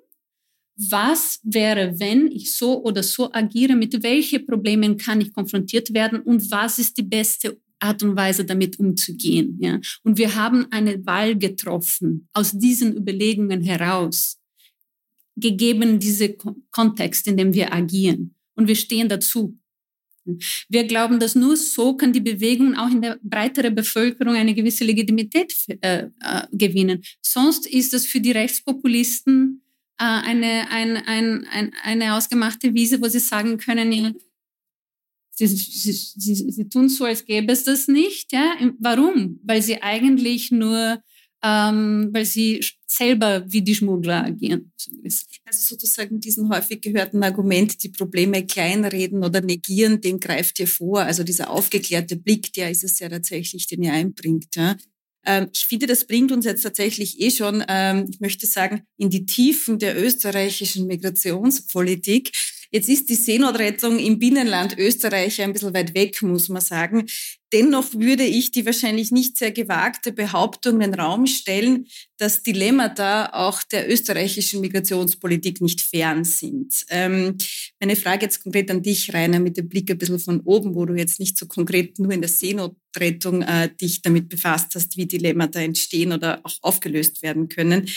was 0.77 1.38
wäre, 1.44 2.00
wenn 2.00 2.33
ich 2.33 2.57
so 2.57 2.83
oder 2.83 3.05
so 3.05 3.33
agiere, 3.33 3.77
mit 3.77 4.03
welchen 4.03 4.44
Problemen 4.44 4.96
kann 4.96 5.20
ich 5.20 5.33
konfrontiert 5.33 5.94
werden 5.94 6.20
und 6.20 6.50
was 6.50 6.81
ist 6.81 6.98
die 6.98 7.05
beste 7.05 7.61
Art 7.79 8.03
und 8.03 8.16
Weise, 8.16 8.44
damit 8.44 8.81
umzugehen. 8.81 9.57
Ja? 9.61 9.79
Und 10.03 10.18
wir 10.18 10.35
haben 10.35 10.66
eine 10.72 11.07
Wahl 11.07 11.38
getroffen 11.38 12.29
aus 12.33 12.50
diesen 12.50 12.96
Überlegungen 12.96 13.62
heraus, 13.62 14.40
gegeben 15.37 16.00
diese 16.00 16.35
Kontext, 16.72 17.29
in 17.29 17.37
dem 17.37 17.55
wir 17.55 17.72
agieren. 17.72 18.35
Und 18.57 18.66
wir 18.66 18.77
stehen 18.77 19.09
dazu. 19.09 19.57
Wir 20.69 20.85
glauben, 20.85 21.21
dass 21.21 21.35
nur 21.35 21.57
so 21.57 21.97
kann 21.97 22.13
die 22.13 22.21
Bewegung 22.21 22.77
auch 22.77 22.91
in 22.91 23.03
der 23.03 23.19
breiteren 23.23 23.75
Bevölkerung 23.75 24.35
eine 24.35 24.55
gewisse 24.55 24.85
Legitimität 24.85 25.55
äh, 25.81 26.07
äh, 26.21 26.43
gewinnen. 26.53 27.03
Sonst 27.21 27.67
ist 27.67 27.95
es 27.95 28.07
für 28.07 28.21
die 28.21 28.33
Rechtspopulisten 28.33 29.63
äh, 29.99 30.05
eine, 30.05 30.71
ein, 30.71 30.97
ein, 30.97 31.47
ein, 31.51 31.73
eine 31.83 32.15
ausgemachte 32.15 32.75
Wiese, 32.75 33.01
wo 33.01 33.09
sie 33.09 33.21
sagen 33.21 33.59
können, 33.59 33.93
ja, 33.93 34.13
sie, 35.31 35.47
sie, 35.47 35.93
sie, 35.93 36.35
sie 36.51 36.69
tun 36.69 36.89
so, 36.89 37.05
als 37.05 37.25
gäbe 37.25 37.53
es 37.53 37.65
das 37.65 37.89
nicht. 37.89 38.33
Ja? 38.33 38.55
Warum? 38.79 39.41
Weil 39.43 39.63
sie 39.63 39.83
eigentlich 39.83 40.51
nur 40.51 41.03
ähm, 41.45 42.09
weil 42.13 42.25
sie 42.25 42.65
selber 42.87 43.45
wie 43.47 43.61
die 43.61 43.75
Schmuggler 43.75 44.25
agieren. 44.25 44.73
Also 45.45 45.75
sozusagen 45.75 46.19
diesen 46.19 46.49
häufig 46.49 46.81
gehörten 46.81 47.23
Argument, 47.23 47.83
die 47.83 47.91
Probleme 47.91 48.47
kleinreden 48.47 49.23
oder 49.23 49.43
negieren, 49.43 50.01
den 50.01 50.21
greift 50.21 50.59
ihr 50.59 50.69
vor. 50.69 51.03
Also 51.03 51.23
dieser 51.23 51.51
aufgeklärte 51.51 52.17
Blick, 52.17 52.53
der 52.55 52.71
ist 52.71 52.85
es 52.85 52.99
ja 52.99 53.09
tatsächlich, 53.09 53.67
den 53.67 53.83
ihr 53.83 53.93
einbringt. 53.93 54.57
Ja. 54.57 54.77
Ähm, 55.27 55.49
ich 55.53 55.67
finde, 55.67 55.87
das 55.87 56.07
bringt 56.07 56.33
uns 56.33 56.47
jetzt 56.47 56.63
tatsächlich 56.63 57.21
eh 57.21 57.31
schon, 57.31 57.63
ähm, 57.69 58.07
ich 58.11 58.21
möchte 58.21 58.47
sagen, 58.47 58.83
in 58.97 59.11
die 59.11 59.27
Tiefen 59.27 59.79
der 59.79 60.03
österreichischen 60.03 60.87
Migrationspolitik. 60.87 62.33
Jetzt 62.75 62.89
ist 62.89 63.09
die 63.09 63.15
Seenotrettung 63.15 64.01
im 64.01 64.19
Binnenland 64.19 64.77
Österreich 64.77 65.41
ein 65.41 65.53
bisschen 65.53 65.73
weit 65.75 65.95
weg, 65.95 66.21
muss 66.23 66.49
man 66.49 66.61
sagen. 66.61 67.07
Dennoch 67.53 67.95
würde 67.95 68.25
ich 68.25 68.51
die 68.51 68.67
wahrscheinlich 68.67 69.13
nicht 69.13 69.37
sehr 69.37 69.53
gewagte 69.53 70.11
Behauptung 70.11 70.81
in 70.81 70.91
den 70.91 70.95
Raum 70.99 71.29
stellen, 71.29 71.87
dass 72.17 72.43
Dilemmata 72.43 73.27
auch 73.33 73.63
der 73.63 73.89
österreichischen 73.89 74.61
Migrationspolitik 74.61 75.61
nicht 75.61 75.83
fern 75.83 76.25
sind. 76.25 76.85
Ähm, 76.89 77.39
meine 77.79 77.95
Frage 77.95 78.27
jetzt 78.27 78.43
konkret 78.43 78.69
an 78.73 78.83
dich, 78.83 79.15
Rainer, 79.15 79.39
mit 79.39 79.57
dem 79.57 79.69
Blick 79.69 79.89
ein 79.93 79.99
bisschen 79.99 80.19
von 80.19 80.41
oben, 80.41 80.75
wo 80.75 80.85
du 80.85 80.95
jetzt 80.95 81.21
nicht 81.21 81.39
so 81.39 81.47
konkret 81.47 82.01
nur 82.01 82.11
in 82.11 82.23
der 82.23 82.29
Seenotrettung 82.29 83.43
äh, 83.43 83.73
dich 83.73 84.03
damit 84.03 84.29
befasst 84.29 84.75
hast, 84.75 84.97
wie 84.97 85.07
Dilemmata 85.07 85.61
entstehen 85.61 86.13
oder 86.13 86.41
auch 86.43 86.57
aufgelöst 86.61 87.23
werden 87.23 87.49
können. 87.49 87.89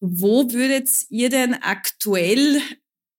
Wo 0.00 0.50
würdet 0.50 0.88
ihr 1.10 1.28
denn 1.28 1.52
aktuell 1.52 2.62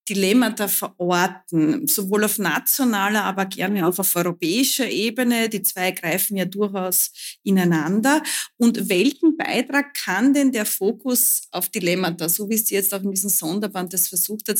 Dilemmata 0.09 0.67
verorten, 0.67 1.87
sowohl 1.87 2.25
auf 2.25 2.37
nationaler, 2.37 3.23
aber 3.23 3.45
gerne 3.45 3.87
auch 3.87 3.97
auf 3.97 4.15
europäischer 4.15 4.89
Ebene. 4.89 5.49
Die 5.49 5.61
zwei 5.61 5.91
greifen 5.91 6.35
ja 6.37 6.45
durchaus 6.45 7.11
ineinander. 7.43 8.21
Und 8.57 8.89
welchen 8.89 9.37
Beitrag 9.37 9.93
kann 9.93 10.33
denn 10.33 10.51
der 10.51 10.65
Fokus 10.65 11.47
auf 11.51 11.69
Dilemmata, 11.69 12.27
so 12.27 12.49
wie 12.49 12.55
es 12.55 12.69
jetzt 12.69 12.93
auch 12.93 13.03
in 13.03 13.11
diesem 13.11 13.29
Sonderband 13.29 13.93
das 13.93 14.09
versucht 14.09 14.49
hat, 14.49 14.59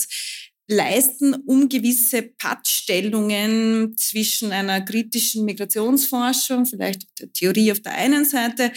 leisten, 0.67 1.33
um 1.45 1.67
gewisse 1.67 2.21
Pattstellungen 2.21 3.95
zwischen 3.97 4.51
einer 4.51 4.81
kritischen 4.81 5.45
Migrationsforschung, 5.45 6.65
vielleicht 6.65 7.03
der 7.19 7.31
Theorie 7.33 7.71
auf 7.71 7.81
der 7.81 7.93
einen 7.93 8.25
Seite 8.25 8.71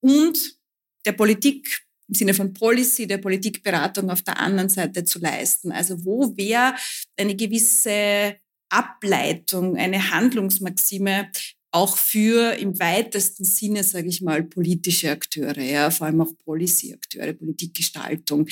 und 0.00 0.58
der 1.06 1.12
Politik 1.12 1.87
im 2.08 2.14
Sinne 2.14 2.34
von 2.34 2.52
Policy, 2.52 3.06
der 3.06 3.18
Politikberatung 3.18 4.10
auf 4.10 4.22
der 4.22 4.40
anderen 4.40 4.68
Seite 4.68 5.04
zu 5.04 5.18
leisten. 5.18 5.72
Also 5.72 6.04
wo 6.04 6.36
wäre 6.36 6.74
eine 7.16 7.36
gewisse 7.36 8.36
Ableitung, 8.70 9.76
eine 9.76 10.10
Handlungsmaxime 10.10 11.30
auch 11.70 11.96
für 11.96 12.54
im 12.54 12.78
weitesten 12.78 13.44
Sinne, 13.44 13.84
sage 13.84 14.08
ich 14.08 14.22
mal, 14.22 14.42
politische 14.42 15.10
Akteure, 15.10 15.60
ja, 15.60 15.90
vor 15.90 16.06
allem 16.06 16.22
auch 16.22 16.32
Policy-Akteure, 16.44 17.34
Politikgestaltung. 17.34 18.48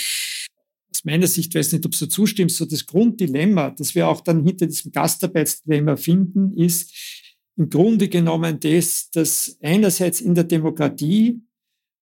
Aus 0.91 1.05
meiner 1.05 1.27
Sicht, 1.27 1.55
weiß 1.55 1.73
nicht, 1.73 1.87
ob 1.87 1.93
du 1.93 2.07
zustimmst, 2.07 2.57
so 2.57 2.67
das 2.67 2.85
Grunddilemma, 2.85 3.71
das 3.71 3.95
wir 3.95 4.09
auch 4.09 4.21
dann 4.21 4.45
hinter 4.45 4.67
diesem 4.67 4.93
Gastarbeitsdilemma 4.93 5.97
finden, 5.97 6.53
ist, 6.59 6.93
im 7.57 7.71
Grunde 7.71 8.09
genommen 8.09 8.61
das, 8.61 9.09
dass 9.11 9.57
einerseits 9.63 10.21
in 10.21 10.35
der 10.35 10.45
Demokratie 10.45 11.41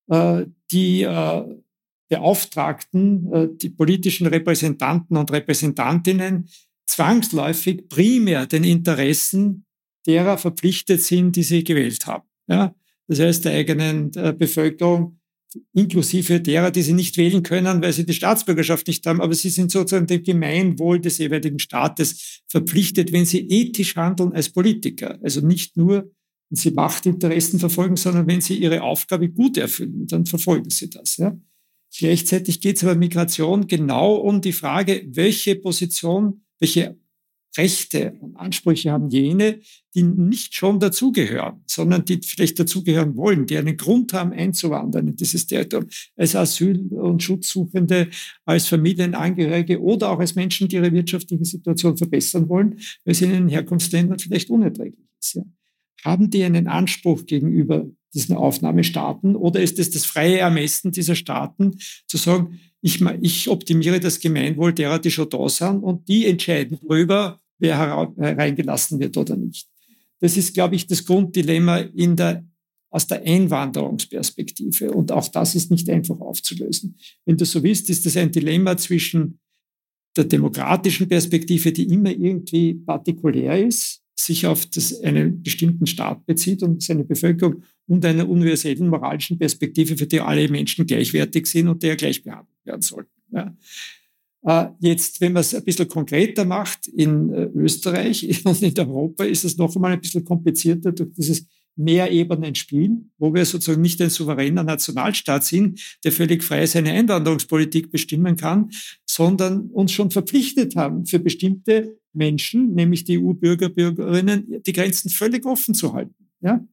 die 0.07 1.03
äh, 1.03 1.45
Beauftragten, 2.09 3.33
äh, 3.33 3.49
die 3.51 3.71
politischen 3.71 4.27
Repräsentanten 4.27 5.17
und 5.17 5.33
Repräsentantinnen 5.33 6.49
zwangsläufig 6.87 7.89
primär 7.89 8.47
den 8.47 8.65
Interessen 8.65 9.65
derer 10.07 10.37
verpflichtet 10.39 11.03
sind, 11.03 11.37
die 11.37 11.43
sie 11.43 11.65
gewählt 11.65 12.07
haben. 12.07 12.29
Ja? 12.47 12.75
Das 13.09 13.21
heißt, 13.21 13.45
der 13.45 13.53
eigenen 13.53 14.13
äh, 14.15 14.35
Bevölkerung, 14.37 15.19
inklusive 15.73 16.41
derer, 16.41 16.71
die 16.71 16.83
sie 16.83 16.93
nicht 16.93 17.17
wählen 17.17 17.43
können, 17.43 17.81
weil 17.81 17.93
sie 17.93 18.05
die 18.05 18.13
Staatsbürgerschaft 18.15 18.87
nicht 18.87 19.07
haben, 19.07 19.21
aber 19.21 19.35
sie 19.35 19.51
sind 19.51 19.71
sozusagen 19.71 20.07
dem 20.07 20.23
Gemeinwohl 20.23 21.01
des 21.01 21.19
jeweiligen 21.19 21.61
Staates 21.61 22.43
verpflichtet, 22.49 23.13
wenn 23.13 23.25
sie 23.25 23.49
ethisch 23.49 23.95
handeln 23.97 24.33
als 24.33 24.51
Politiker. 24.51 25.19
Also 25.23 25.41
nicht 25.41 25.77
nur, 25.77 26.11
wenn 26.51 26.57
sie 26.57 26.71
Machtinteressen 26.71 27.59
verfolgen, 27.59 27.97
sondern 27.97 28.27
wenn 28.27 28.41
sie 28.41 28.57
ihre 28.57 28.83
Aufgabe 28.83 29.29
gut 29.29 29.57
erfüllen, 29.57 30.07
dann 30.07 30.27
verfolgen 30.27 30.71
sie 30.71 30.91
das. 30.91 31.17
Ja? 31.17 31.37
Gleichzeitig 31.97 32.61
geht 32.61 32.77
es 32.77 32.85
aber 32.85 32.97
Migration 32.97 33.67
genau 33.67 34.15
um 34.17 34.41
die 34.41 34.53
Frage, 34.53 35.07
welche 35.09 35.57
Position, 35.57 36.45
welche 36.59 36.97
Rechte 37.57 38.17
und 38.21 38.37
Ansprüche 38.37 38.91
haben 38.91 39.09
jene, 39.11 39.61
die 39.95 40.03
nicht 40.03 40.55
schon 40.55 40.81
dazugehören, 40.81 41.63
sondern 41.67 42.05
die 42.05 42.21
vielleicht 42.21 42.59
dazugehören 42.59 43.17
wollen, 43.17 43.47
die 43.47 43.57
einen 43.57 43.77
Grund 43.77 44.13
haben, 44.13 44.33
einzuwandern 44.33 45.09
in 45.09 45.17
dieses 45.17 45.47
Territorium, 45.47 45.89
als 46.17 46.35
Asyl- 46.35 46.89
und 46.93 47.23
Schutzsuchende, 47.23 48.09
als 48.45 48.67
Familienangehörige 48.67 49.81
oder 49.81 50.11
auch 50.11 50.19
als 50.19 50.35
Menschen, 50.35 50.69
die 50.69 50.77
ihre 50.77 50.93
wirtschaftliche 50.93 51.45
Situation 51.45 51.97
verbessern 51.97 52.49
wollen, 52.49 52.81
weil 53.05 53.13
es 53.13 53.23
in 53.23 53.31
den 53.31 53.49
Herkunftsländern 53.49 54.19
vielleicht 54.19 54.51
unerträglich 54.51 55.07
ist. 55.21 55.35
Ja. 55.35 55.43
Haben 56.05 56.31
die 56.31 56.45
einen 56.45 56.69
Anspruch 56.69 57.27
gegenüber 57.27 57.87
diesen 58.15 58.37
Aufnahmestaaten 58.37 59.35
oder 59.35 59.61
ist 59.61 59.79
es 59.79 59.91
das 59.91 60.05
freie 60.05 60.39
Ermessen 60.39 60.93
dieser 60.93 61.17
Staaten 61.17 61.77
zu 62.07 62.17
sagen, 62.17 62.61
ich, 62.81 63.01
ich 63.23 63.49
optimiere 63.49 63.99
das 63.99 64.21
Gemeinwohl 64.21 64.73
derer, 64.73 64.99
die 64.99 65.11
schon 65.11 65.31
da 65.31 65.49
sind 65.49 65.83
und 65.83 66.07
die 66.09 66.27
entscheiden 66.27 66.79
darüber, 66.81 67.41
wer 67.59 67.79
hereingelassen 68.19 69.01
wird 69.01 69.17
oder 69.17 69.37
nicht. 69.37 69.69
Das 70.21 70.37
ist, 70.37 70.55
glaube 70.55 70.77
ich, 70.77 70.87
das 70.87 71.05
Grunddilemma 71.05 71.79
in 71.79 72.17
der, 72.17 72.47
aus 72.91 73.07
der 73.07 73.23
Einwanderungsperspektive. 73.25 74.93
Und 74.93 75.11
auch 75.13 75.29
das 75.29 75.55
ist 75.55 75.71
nicht 75.71 75.89
einfach 75.91 76.21
aufzulösen. 76.21 76.97
Wenn 77.25 77.37
du 77.37 77.45
so 77.45 77.63
willst, 77.63 77.91
ist 77.91 78.07
das 78.07 78.17
ein 78.17 78.31
Dilemma 78.31 78.77
zwischen 78.77 79.41
der 80.17 80.25
demokratischen 80.25 81.09
Perspektive, 81.09 81.73
die 81.73 81.85
immer 81.85 82.11
irgendwie 82.11 82.75
partikulär 82.75 83.67
ist, 83.67 84.04
sich 84.15 84.47
auf 84.47 84.67
das, 84.67 85.01
einen 85.03 85.43
bestimmten 85.43 85.87
Staat 85.87 86.25
bezieht 86.27 86.63
und 86.63 86.83
seine 86.83 87.05
Bevölkerung 87.05 87.63
und 87.87 88.05
einer 88.05 88.29
universellen 88.29 88.89
moralischen 88.89 89.39
Perspektive, 89.39 89.97
für 89.97 90.07
die 90.07 90.21
alle 90.21 90.49
Menschen 90.49 90.87
gleichwertig 90.87 91.47
sind 91.47 91.69
und 91.69 91.83
der 91.83 91.97
gleich 91.97 92.23
behandelt 92.23 92.57
werden 92.65 92.83
sollten. 92.83 93.11
Ja. 93.33 93.57
Äh, 94.47 94.69
jetzt, 94.81 95.21
wenn 95.21 95.33
man 95.33 95.41
es 95.41 95.55
ein 95.55 95.65
bisschen 95.65 95.89
konkreter 95.89 96.45
macht, 96.45 96.87
in 96.87 97.33
äh, 97.33 97.45
Österreich 97.55 98.23
und 98.45 98.63
in 98.63 98.79
Europa 98.79 99.25
ist 99.25 99.45
es 99.45 99.57
noch 99.57 99.75
einmal 99.75 99.93
ein 99.93 100.01
bisschen 100.01 100.25
komplizierter 100.25 100.93
durch 100.93 101.13
dieses 101.13 101.47
Mehrebenen-Spiel, 101.77 103.05
wo 103.19 103.35
wir 103.35 103.45
sozusagen 103.45 103.83
nicht 103.83 104.01
ein 104.01 104.11
souveräner 104.11 104.63
Nationalstaat 104.63 105.45
sind, 105.45 105.81
der 106.05 106.13
völlig 106.13 106.45
frei 106.45 106.67
seine 106.67 106.93
Einwanderungspolitik 106.93 107.91
bestimmen 107.91 108.37
kann, 108.37 108.71
sondern 109.07 109.71
uns 109.71 109.93
schon 109.93 110.11
verpflichtet 110.11 110.77
haben, 110.77 111.07
für 111.07 111.19
bestimmte 111.19 111.99
Menschen, 112.13 112.75
nämlich 112.75 113.05
die 113.05 113.19
EU-Bürger, 113.19 113.69
Bürgerinnen, 113.69 114.63
die 114.65 114.73
Grenzen 114.73 115.11
völlig 115.11 115.45
offen 115.45 115.75
zu 115.75 115.93
halten. 115.93 116.31
Ja? 116.41 116.65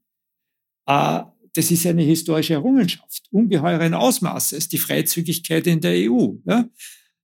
Äh, 0.85 1.23
das 1.53 1.71
ist 1.71 1.85
eine 1.85 2.03
historische 2.03 2.53
Errungenschaft, 2.53 3.23
ungeheuren 3.31 3.93
Ausmaßes, 3.93 4.69
die 4.69 4.77
Freizügigkeit 4.77 5.67
in 5.67 5.81
der 5.81 6.11
EU. 6.11 6.33
Ja? 6.45 6.69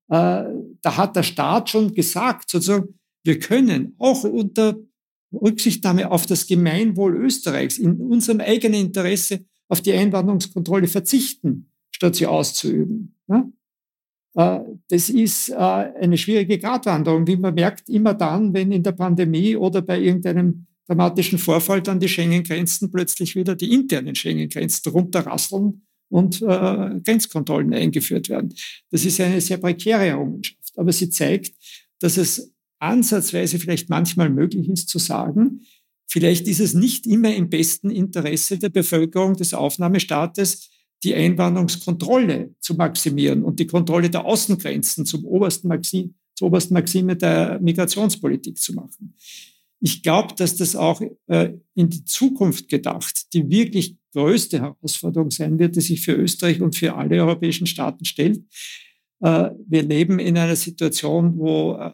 Äh, 0.10 0.50
da 0.82 0.98
hat 0.98 1.16
der 1.16 1.24
Staat 1.24 1.70
schon 1.70 1.94
gesagt, 1.94 2.50
sozusagen, 2.50 3.00
wir 3.24 3.40
können 3.40 3.94
auch 3.98 4.24
unter 4.24 4.78
Rücksichtnahme 5.42 6.12
auf 6.12 6.26
das 6.26 6.48
Gemeinwohl 6.48 7.16
Österreichs 7.16 7.78
in 7.78 7.98
unserem 7.98 8.40
eigenen 8.40 8.82
Interesse 8.82 9.46
auf 9.68 9.82
die 9.82 9.94
Einwanderungskontrolle 9.94 10.88
verzichten, 10.88 11.72
statt 11.92 12.16
sie 12.16 12.28
auszuüben. 12.28 13.16
Äh, 14.38 14.60
das 14.90 15.10
ist 15.10 15.50
äh, 15.50 15.56
eine 15.56 16.18
schwierige 16.18 16.60
Gratwanderung, 16.60 17.26
wie 17.28 17.38
man 17.38 17.56
merkt, 17.56 17.90
immer 17.90 18.14
dann, 18.14 18.54
wenn 18.54 18.72
in 18.72 18.84
der 18.84 18.92
Pandemie 18.92 19.56
oder 19.56 19.82
bei 19.82 20.00
irgendeinem 20.00 20.68
dramatischen 20.88 21.40
Vorfall 21.40 21.82
dann 21.82 22.00
die 22.00 22.08
Schengen-Grenzen 22.08 22.92
plötzlich 22.92 23.36
wieder 23.36 23.56
die 23.56 23.74
internen 23.74 24.16
Schengen-Grenzen 24.16 24.92
runterrasseln 24.92 25.82
und 26.10 26.42
äh, 26.42 27.00
Grenzkontrollen 27.04 27.74
eingeführt 27.74 28.30
werden. 28.30 28.54
Das 28.92 29.04
ist 29.04 29.20
eine 29.20 29.42
sehr 29.42 29.58
prekäre 29.58 30.06
Errungenschaft, 30.06 30.72
aber 30.78 30.94
sie 30.94 31.10
zeigt, 31.10 31.54
dass 32.00 32.18
es 32.18 32.54
ansatzweise 32.80 33.60
vielleicht 33.60 33.90
manchmal 33.90 34.30
möglich 34.30 34.70
ist 34.70 34.90
zu 34.90 35.00
sagen, 35.00 35.62
vielleicht 36.08 36.48
ist 36.48 36.60
es 36.60 36.74
nicht 36.74 37.06
immer 37.08 37.34
im 37.36 37.50
besten 37.50 37.90
Interesse 37.90 38.58
der 38.58 38.70
Bevölkerung 38.70 39.36
des 39.36 39.54
Aufnahmestaates, 39.54 40.70
die 41.04 41.14
Einwanderungskontrolle 41.14 42.56
zu 42.60 42.76
maximieren 42.76 43.44
und 43.44 43.60
die 43.60 43.68
Kontrolle 43.68 44.10
der 44.10 44.26
Außengrenzen 44.26 45.06
zum 45.06 45.26
obersten 45.26 45.68
Maxim, 45.68 46.16
zur 46.36 46.48
obersten 46.48 46.74
Maxime 46.74 47.16
der 47.16 47.60
Migrationspolitik 47.60 48.58
zu 48.58 48.74
machen. 48.74 49.16
Ich 49.80 50.02
glaube, 50.02 50.34
dass 50.36 50.56
das 50.56 50.76
auch 50.76 51.02
äh, 51.28 51.54
in 51.76 51.90
die 51.90 52.04
Zukunft 52.04 52.68
gedacht 52.68 53.34
die 53.34 53.50
wirklich 53.50 53.96
größte 54.14 54.62
Herausforderung 54.62 55.30
sein 55.30 55.60
wird, 55.60 55.76
die 55.76 55.82
sich 55.82 56.02
für 56.02 56.14
Österreich 56.14 56.62
und 56.62 56.76
für 56.76 56.96
alle 56.96 57.18
europäischen 57.18 57.68
Staaten 57.68 58.04
stellt. 58.04 58.42
Äh, 59.22 59.52
wir 59.68 59.84
leben 59.84 60.18
in 60.18 60.38
einer 60.38 60.56
Situation, 60.56 61.38
wo 61.38 61.74
äh, 61.74 61.92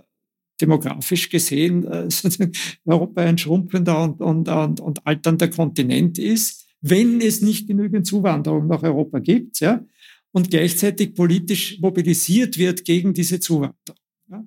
demografisch 0.62 1.30
gesehen 1.30 1.86
äh, 1.86 2.08
Europa 2.86 3.22
ein 3.22 3.38
schrumpelnder 3.38 4.04
und, 4.04 4.22
und, 4.22 4.50
und, 4.50 4.80
und 4.80 5.06
alternder 5.08 5.48
Kontinent 5.48 6.18
ist, 6.20 6.68
wenn 6.82 7.22
es 7.22 7.42
nicht 7.42 7.68
genügend 7.68 8.06
Zuwanderung 8.06 8.68
nach 8.68 8.84
Europa 8.84 9.20
gibt, 9.20 9.60
ja, 9.60 9.86
und 10.32 10.50
gleichzeitig 10.50 11.14
politisch 11.14 11.80
mobilisiert 11.80 12.58
wird 12.58 12.84
gegen 12.86 13.14
diese 13.14 13.40
Zuwanderung. 13.40 14.00
Ja. 14.30 14.44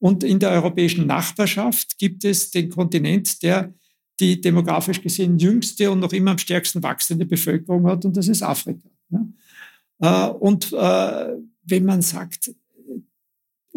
Und 0.00 0.24
in 0.24 0.38
der 0.38 0.50
europäischen 0.50 1.06
Nachbarschaft 1.06 1.98
gibt 1.98 2.24
es 2.24 2.50
den 2.50 2.68
Kontinent, 2.68 3.42
der 3.42 3.74
die 4.20 4.40
demografisch 4.40 5.00
gesehen 5.00 5.38
jüngste 5.38 5.90
und 5.90 6.00
noch 6.00 6.12
immer 6.12 6.32
am 6.32 6.38
stärksten 6.38 6.82
wachsende 6.82 7.24
Bevölkerung 7.24 7.86
hat, 7.86 8.04
und 8.04 8.16
das 8.16 8.28
ist 8.28 8.42
Afrika. 8.42 8.88
Ja. 9.10 10.28
Äh, 10.28 10.32
und 10.32 10.72
äh, 10.72 11.36
wenn 11.62 11.84
man 11.84 12.02
sagt, 12.02 12.50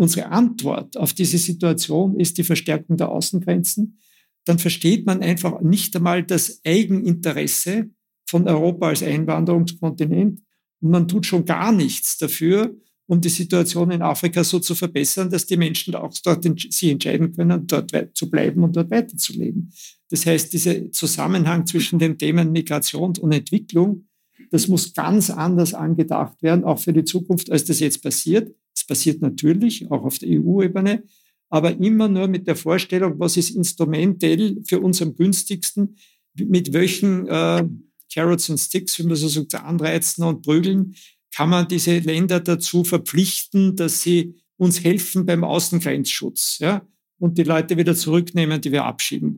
unsere 0.02 0.32
Antwort 0.32 0.98
auf 0.98 1.14
diese 1.14 1.38
Situation 1.38 2.20
ist 2.20 2.40
die 2.40 2.44
Verstärkung 2.44 2.98
der 2.98 3.10
Außengrenzen, 3.10 4.00
dann 4.46 4.58
versteht 4.58 5.06
man 5.06 5.22
einfach 5.22 5.62
nicht 5.62 5.96
einmal 5.96 6.24
das 6.24 6.60
Eigeninteresse 6.66 7.92
von 8.28 8.48
Europa 8.48 8.88
als 8.88 9.04
Einwanderungskontinent 9.04 10.42
und 10.82 10.90
man 10.90 11.08
tut 11.08 11.28
schon 11.28 11.46
gar 11.46 11.72
nichts 11.72 12.18
dafür, 12.18 12.76
um 13.06 13.22
die 13.22 13.30
Situation 13.30 13.92
in 13.92 14.02
Afrika 14.02 14.44
so 14.44 14.58
zu 14.58 14.74
verbessern, 14.74 15.30
dass 15.30 15.46
die 15.46 15.58
Menschen 15.58 15.94
auch 15.94 16.12
dort 16.24 16.44
sich 16.44 16.90
entscheiden 16.90 17.34
können, 17.34 17.68
dort 17.68 17.92
zu 18.16 18.28
bleiben 18.32 18.64
und 18.64 18.76
dort 18.76 18.90
weiterzuleben. 18.90 19.72
Das 20.10 20.26
heißt, 20.26 20.52
dieser 20.52 20.92
Zusammenhang 20.92 21.68
zwischen 21.68 22.00
den 22.00 22.18
Themen 22.18 22.52
Migration 22.52 23.14
und 23.20 23.34
Entwicklung, 23.34 24.08
das 24.50 24.68
muss 24.68 24.96
ganz 24.96 25.30
anders 25.30 25.76
angedacht 25.76 26.42
werden, 26.42 26.64
auch 26.64 26.80
für 26.80 26.94
die 26.94 27.04
Zukunft, 27.04 27.52
als 27.52 27.66
das 27.66 27.80
jetzt 27.80 28.02
passiert. 28.02 28.52
Es 28.76 28.86
passiert 28.86 29.22
natürlich, 29.22 29.90
auch 29.92 30.04
auf 30.04 30.20
der 30.20 30.30
EU-Ebene, 30.30 31.04
aber 31.50 31.78
immer 31.80 32.08
nur 32.08 32.28
mit 32.28 32.48
der 32.48 32.56
Vorstellung, 32.56 33.20
was 33.20 33.38
ist 33.38 33.50
instrumentell 33.52 34.62
für 34.66 34.80
uns 34.80 35.02
am 35.02 35.16
günstigsten, 35.16 35.98
mit 36.36 36.72
welchen 36.72 37.28
äh, 37.28 37.68
Carrots 38.14 38.50
and 38.50 38.60
Sticks, 38.60 38.98
wie 39.00 39.04
man 39.04 39.16
so 39.16 39.28
sagt, 39.28 39.56
anreizen 39.56 40.24
und 40.24 40.44
prügeln, 40.44 40.96
kann 41.34 41.50
man 41.50 41.68
diese 41.68 42.00
Länder 42.00 42.40
dazu 42.40 42.84
verpflichten, 42.84 43.76
dass 43.76 44.02
sie 44.02 44.36
uns 44.58 44.84
helfen 44.84 45.26
beim 45.26 45.44
Außengrenzschutz 45.44 46.60
ja, 46.60 46.86
und 47.20 47.38
die 47.38 47.44
Leute 47.44 47.78
wieder 47.78 47.96
zurücknehmen, 47.96 48.62
die 48.62 48.72
wir 48.72 48.86
abschieben. 48.86 49.38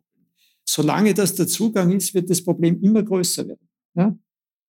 Solange 0.65 1.13
das 1.13 1.35
der 1.35 1.47
Zugang 1.47 1.91
ist, 1.91 2.13
wird 2.13 2.29
das 2.29 2.43
Problem 2.43 2.81
immer 2.81 3.03
größer 3.03 3.47
werden. 3.47 3.69
Ja. 3.95 4.17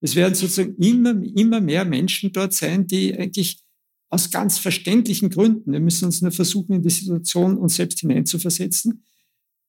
Es 0.00 0.14
werden 0.16 0.34
sozusagen 0.34 0.76
immer, 0.76 1.14
immer 1.34 1.60
mehr 1.60 1.84
Menschen 1.84 2.30
dort 2.32 2.52
sein, 2.52 2.86
die 2.86 3.14
eigentlich 3.14 3.63
aus 4.10 4.30
ganz 4.30 4.58
verständlichen 4.58 5.30
Gründen, 5.30 5.72
wir 5.72 5.80
müssen 5.80 6.06
uns 6.06 6.22
nur 6.22 6.32
versuchen, 6.32 6.74
in 6.74 6.82
die 6.82 6.90
Situation 6.90 7.56
uns 7.56 7.76
selbst 7.76 8.00
hineinzuversetzen, 8.00 9.04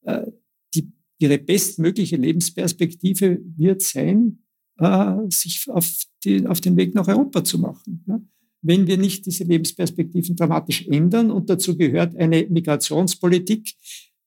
äh, 0.04 0.26
die, 0.74 0.92
ihre 1.20 1.38
bestmögliche 1.38 2.18
Lebensperspektive 2.18 3.40
wird 3.58 3.82
sein, 3.82 4.40
äh, 4.78 5.16
sich 5.30 5.68
auf, 5.70 5.90
die, 6.24 6.46
auf 6.46 6.62
den 6.62 6.78
Weg 6.78 6.96
nach 6.96 7.08
Europa 7.08 7.44
zu 7.44 7.60
machen. 7.60 8.30
Wenn 8.62 8.88
wir 8.88 8.98
nicht 8.98 9.26
diese 9.26 9.44
Lebensperspektiven 9.44 10.36
dramatisch 10.36 10.88
ändern 10.88 11.32
und 11.32 11.50
dazu 11.50 11.78
gehört 11.78 12.16
eine 12.16 12.46
Migrationspolitik, 12.50 13.74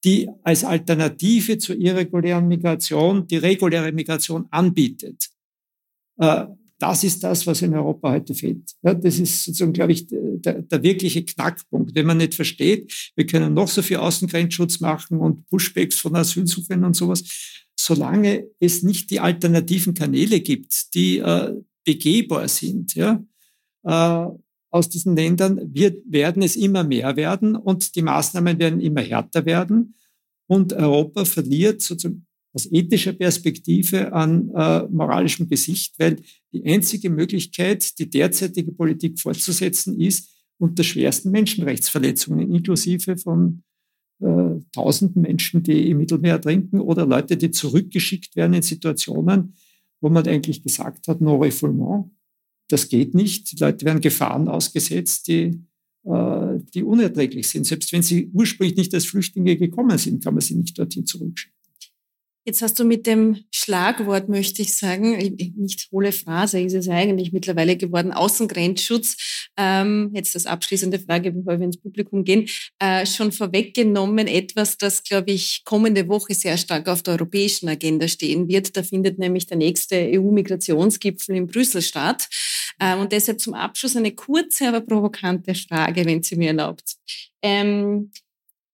die 0.03 0.29
als 0.43 0.63
Alternative 0.63 1.57
zur 1.57 1.75
irregulären 1.75 2.47
Migration 2.47 3.27
die 3.27 3.37
reguläre 3.37 3.91
Migration 3.91 4.47
anbietet. 4.49 5.29
Das 6.79 7.03
ist 7.03 7.23
das, 7.23 7.45
was 7.45 7.61
in 7.61 7.73
Europa 7.73 8.09
heute 8.11 8.33
fehlt. 8.33 8.71
Ja, 8.81 8.93
das 8.93 9.19
ist 9.19 9.43
sozusagen, 9.43 9.73
glaube 9.73 9.91
ich, 9.91 10.07
der, 10.09 10.61
der 10.61 10.81
wirkliche 10.81 11.25
Knackpunkt, 11.25 11.95
den 11.95 12.07
man 12.07 12.17
nicht 12.17 12.35
versteht. 12.35 13.11
Wir 13.15 13.25
können 13.25 13.53
noch 13.53 13.67
so 13.67 13.81
viel 13.81 13.97
Außengrenzschutz 13.97 14.79
machen 14.79 15.19
und 15.19 15.45
Pushbacks 15.47 15.99
von 15.99 16.15
Asylsuchenden 16.15 16.85
und 16.85 16.95
sowas. 16.95 17.23
Solange 17.77 18.47
es 18.59 18.81
nicht 18.81 19.11
die 19.11 19.19
alternativen 19.19 19.93
Kanäle 19.93 20.39
gibt, 20.39 20.93
die 20.93 21.17
äh, 21.17 21.53
begehbar 21.83 22.47
sind, 22.47 22.95
ja, 22.95 23.21
äh, 23.83 24.25
aus 24.71 24.87
diesen 24.89 25.15
Ländern, 25.15 25.73
wird, 25.73 26.03
werden 26.05 26.43
es 26.43 26.55
immer 26.55 26.83
mehr 26.83 27.15
werden 27.17 27.55
und 27.55 27.95
die 27.95 28.01
Maßnahmen 28.01 28.57
werden 28.59 28.79
immer 28.79 29.01
härter 29.01 29.45
werden. 29.45 29.95
Und 30.47 30.73
Europa 30.73 31.25
verliert 31.25 31.81
sozusagen 31.81 32.25
aus 32.53 32.71
ethischer 32.71 33.13
Perspektive 33.13 34.11
an 34.13 34.49
äh, 34.55 34.83
moralischem 34.89 35.47
Gesicht, 35.47 35.93
weil 35.99 36.17
die 36.51 36.65
einzige 36.65 37.09
Möglichkeit, 37.09 37.97
die 37.99 38.09
derzeitige 38.09 38.71
Politik 38.71 39.19
fortzusetzen, 39.19 39.99
ist 39.99 40.29
unter 40.57 40.83
schwersten 40.83 41.31
Menschenrechtsverletzungen, 41.31 42.51
inklusive 42.51 43.17
von 43.17 43.63
äh, 44.21 44.59
tausenden 44.73 45.21
Menschen, 45.21 45.63
die 45.63 45.89
im 45.89 45.97
Mittelmeer 45.97 46.33
ertrinken 46.33 46.81
oder 46.81 47.05
Leute, 47.05 47.37
die 47.37 47.51
zurückgeschickt 47.51 48.35
werden 48.35 48.53
in 48.53 48.61
Situationen, 48.61 49.53
wo 50.01 50.09
man 50.09 50.27
eigentlich 50.27 50.63
gesagt 50.63 51.07
hat, 51.07 51.21
no 51.21 51.37
refoulement, 51.37 52.11
das 52.67 52.89
geht 52.89 53.13
nicht. 53.13 53.51
Die 53.51 53.63
Leute 53.63 53.85
werden 53.85 54.01
Gefahren 54.01 54.47
ausgesetzt, 54.47 55.27
die, 55.27 55.61
äh, 56.03 56.57
die 56.73 56.83
unerträglich 56.83 57.47
sind. 57.47 57.65
Selbst 57.65 57.93
wenn 57.93 58.03
sie 58.03 58.29
ursprünglich 58.33 58.77
nicht 58.77 58.93
als 58.93 59.05
Flüchtlinge 59.05 59.55
gekommen 59.55 59.97
sind, 59.97 60.23
kann 60.23 60.33
man 60.33 60.41
sie 60.41 60.55
nicht 60.55 60.77
dorthin 60.77 61.05
zurückschicken. 61.05 61.58
Jetzt 62.45 62.61
hast 62.61 62.79
du 62.79 62.85
mit 62.85 63.05
dem 63.05 63.43
Schlagwort, 63.51 64.29
möchte 64.29 64.61
ich 64.61 64.75
sagen, 64.75 65.17
nicht 65.57 65.89
hohle 65.91 66.11
Phrase 66.11 66.61
ist 66.61 66.73
es 66.73 66.87
eigentlich 66.87 67.33
mittlerweile 67.33 67.75
geworden, 67.77 68.13
Außengrenzschutz, 68.13 69.49
ähm, 69.57 70.11
jetzt 70.15 70.35
das 70.35 70.45
abschließende 70.45 70.99
Frage, 70.99 71.31
bevor 71.31 71.59
wir 71.59 71.65
ins 71.65 71.79
Publikum 71.79 72.23
gehen, 72.23 72.47
äh, 72.79 73.05
schon 73.05 73.31
vorweggenommen 73.31 74.27
etwas, 74.27 74.77
das, 74.77 75.03
glaube 75.03 75.31
ich, 75.31 75.63
kommende 75.65 76.07
Woche 76.07 76.33
sehr 76.33 76.57
stark 76.57 76.87
auf 76.87 77.03
der 77.03 77.15
europäischen 77.15 77.67
Agenda 77.67 78.07
stehen 78.07 78.47
wird. 78.47 78.75
Da 78.75 78.83
findet 78.83 79.19
nämlich 79.19 79.45
der 79.45 79.57
nächste 79.57 79.95
EU-Migrationsgipfel 79.95 81.35
in 81.35 81.47
Brüssel 81.47 81.81
statt. 81.81 82.29
Äh, 82.79 82.95
und 82.95 83.11
deshalb 83.11 83.41
zum 83.41 83.53
Abschluss 83.53 83.95
eine 83.95 84.11
kurze, 84.11 84.69
aber 84.69 84.81
provokante 84.81 85.53
Frage, 85.55 86.05
wenn 86.05 86.23
sie 86.23 86.37
mir 86.37 86.47
erlaubt. 86.47 86.95
Ähm, 87.41 88.11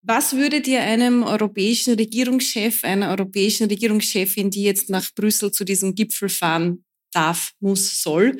was 0.08 0.36
würdet 0.36 0.68
ihr 0.68 0.82
einem 0.82 1.24
europäischen 1.24 1.96
Regierungschef, 1.96 2.84
einer 2.84 3.10
europäischen 3.10 3.68
Regierungschefin, 3.68 4.52
die 4.52 4.63
jetzt 4.63 4.89
nach 4.89 5.06
Brüssel 5.15 5.52
zu 5.52 5.63
diesem 5.65 5.96
Gipfel 5.96 6.30
fahren 6.30 6.86
darf, 7.12 7.54
muss, 7.60 8.04
soll, 8.04 8.38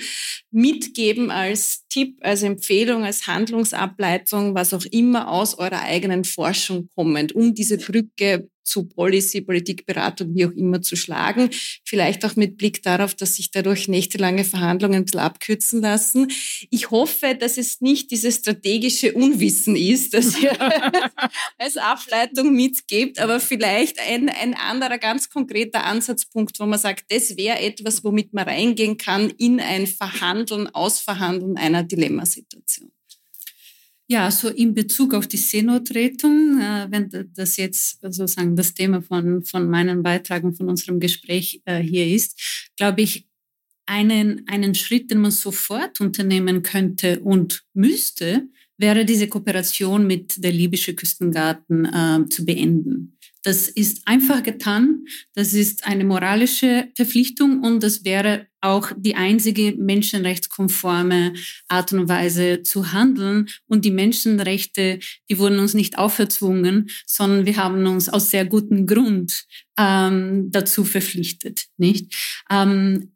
mitgeben 0.52 1.32
als 1.32 1.88
Tipp, 1.88 2.18
als 2.22 2.44
Empfehlung, 2.44 3.04
als 3.04 3.26
Handlungsableitung, 3.26 4.54
was 4.54 4.74
auch 4.74 4.86
immer 4.92 5.30
aus 5.30 5.58
eurer 5.58 5.82
eigenen 5.82 6.24
Forschung 6.26 6.90
kommend, 6.94 7.34
um 7.34 7.56
diese 7.56 7.78
Brücke 7.78 8.50
zu 8.66 8.86
Policy, 8.86 9.42
Politikberatung, 9.42 10.36
wie 10.36 10.46
auch 10.46 10.52
immer 10.52 10.82
zu 10.82 10.96
schlagen. 10.96 11.50
Vielleicht 11.84 12.26
auch 12.26 12.36
mit 12.36 12.58
Blick 12.58 12.84
darauf, 12.84 13.14
dass 13.14 13.36
sich 13.36 13.52
dadurch 13.52 13.88
nächtelange 13.88 14.44
Verhandlungen 14.44 14.96
ein 14.96 15.06
bisschen 15.06 15.20
abkürzen 15.22 15.82
lassen. 15.82 16.28
Ich 16.72 16.92
hoffe, 16.92 17.36
dass 17.40 17.58
es 17.58 17.80
nicht 17.82 18.12
dieses 18.12 18.38
strategische 18.38 19.14
Unwissen 19.14 19.76
ist, 19.76 20.14
das 20.14 20.38
ihr 20.42 20.58
als 21.58 21.78
Ableitung 21.78 22.54
mitgebt, 22.54 23.20
aber 23.20 23.40
vielleicht 23.40 24.00
ein, 24.00 24.30
ein 24.30 24.54
anderer 24.56 24.98
ganz 24.98 25.30
konkreter 25.30 25.86
Ansatzpunkt, 25.86 26.60
wo 26.60 26.66
man 26.66 26.80
sagt, 26.80 27.06
das 27.10 27.38
wäre 27.38 27.60
etwas, 27.60 28.04
womit 28.04 28.34
man 28.34 28.46
reingehen 28.46 28.98
kann 28.98 29.30
in 29.38 29.60
ein 29.60 29.88
Verhandeln, 29.88 30.68
Ausverhandeln 30.74 31.58
einer 31.58 31.84
Dilemmasituation. 31.84 32.92
Ja, 34.08 34.30
so 34.30 34.50
in 34.50 34.76
Bezug 34.76 35.16
auf 35.16 35.26
die 35.26 35.38
Seenotrettung, 35.38 36.60
äh, 36.62 36.88
wenn 36.92 37.10
das 37.34 37.58
jetzt 37.58 38.02
sozusagen 38.02 38.56
das 38.56 38.76
Thema 38.76 39.02
von, 39.02 39.44
von 39.44 39.68
meinen 39.68 40.04
Beitragen, 40.04 40.54
von 40.54 40.70
unserem 40.70 41.00
Gespräch 41.00 41.62
äh, 41.66 41.80
hier 41.80 42.06
ist, 42.08 42.70
glaube 42.78 43.02
ich, 43.02 43.28
einen, 43.88 44.48
einen 44.48 44.76
Schritt, 44.76 45.10
den 45.10 45.20
man 45.20 45.32
sofort 45.32 46.02
unternehmen 46.02 46.62
könnte 46.62 47.20
und 47.22 47.64
müsste, 47.74 48.48
wäre 48.78 49.06
diese 49.06 49.28
Kooperation 49.28 50.06
mit 50.06 50.44
der 50.44 50.52
libyschen 50.52 50.96
Küstengarten 50.96 51.86
äh, 51.86 52.30
zu 52.30 52.46
beenden. 52.46 53.15
Das 53.46 53.68
ist 53.68 54.08
einfach 54.08 54.42
getan. 54.42 55.06
Das 55.36 55.54
ist 55.54 55.86
eine 55.86 56.04
moralische 56.04 56.88
Verpflichtung 56.96 57.62
und 57.62 57.84
das 57.84 58.04
wäre 58.04 58.48
auch 58.60 58.92
die 58.98 59.14
einzige 59.14 59.76
menschenrechtskonforme 59.78 61.34
Art 61.68 61.94
und 61.94 62.10
Weise 62.10 62.64
zu 62.64 62.92
handeln. 62.92 63.48
Und 63.68 63.86
die 63.86 63.92
Menschenrechte, 63.92 64.98
die 65.30 65.38
wurden 65.38 65.60
uns 65.60 65.76
nicht 65.76 66.00
auferzwungen, 66.00 66.90
sondern 67.06 67.46
wir 67.46 67.58
haben 67.58 67.86
uns 67.86 68.10
aus 68.10 68.32
sehr 68.32 68.46
gutem 68.46 68.88
Grund 68.88 69.46
ähm, 69.78 70.50
dazu 70.50 70.84
verpflichtet. 70.84 71.66
Nicht? 71.78 72.16
Ähm, 72.50 73.12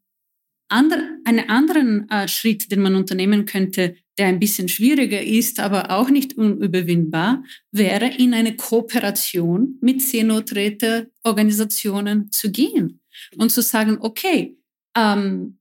ander, 0.67 1.01
einen 1.25 1.49
anderen 1.49 2.07
äh, 2.11 2.27
Schritt, 2.27 2.71
den 2.71 2.81
man 2.81 2.93
unternehmen 2.93 3.45
könnte, 3.45 3.95
der 4.19 4.27
ein 4.27 4.39
bisschen 4.39 4.67
schwieriger 4.67 5.23
ist, 5.23 5.59
aber 5.59 5.89
auch 5.91 6.09
nicht 6.09 6.37
unüberwindbar, 6.37 7.43
wäre 7.71 8.05
in 8.05 8.33
eine 8.33 8.55
Kooperation 8.55 9.77
mit 9.81 10.01
Seenotretterorganisationen 10.01 12.31
zu 12.31 12.51
gehen 12.51 13.01
und 13.37 13.49
zu 13.49 13.61
sagen, 13.61 13.97
okay, 14.01 14.57
ähm, 14.95 15.59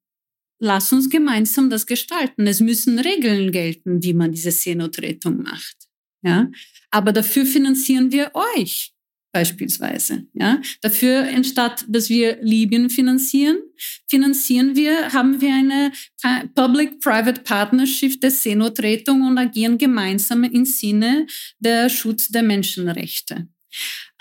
lass 0.59 0.93
uns 0.93 1.09
gemeinsam 1.09 1.71
das 1.71 1.87
gestalten. 1.87 2.49
Es 2.49 2.61
müssen 2.61 2.99
Regeln 2.99 3.53
gelten, 3.53 4.03
wie 4.03 4.13
man 4.13 4.33
diese 4.33 4.51
Seenotrettung 4.51 5.43
macht. 5.43 5.77
Ja, 6.23 6.51
aber 6.91 7.13
dafür 7.13 7.47
finanzieren 7.47 8.11
wir 8.11 8.33
euch 8.57 8.93
beispielsweise. 9.33 10.27
Ja, 10.33 10.61
dafür 10.81 11.29
anstatt, 11.35 11.85
dass 11.89 12.09
wir 12.09 12.39
Libyen 12.43 12.91
finanzieren, 12.91 13.59
finanzieren 14.09 14.75
wir, 14.75 15.13
haben 15.13 15.41
wir 15.41 15.55
eine 15.55 15.93
Public-Private 16.55 17.43
Partnership 17.43 18.21
der 18.21 18.31
Seenotrettung 18.31 19.23
und 19.23 19.39
agieren 19.39 19.79
gemeinsam 19.79 20.45
im 20.45 20.65
Sinne 20.65 21.27
der 21.59 21.89
Schutz 21.89 22.29
der 22.29 22.43
Menschenrechte. 22.43 23.49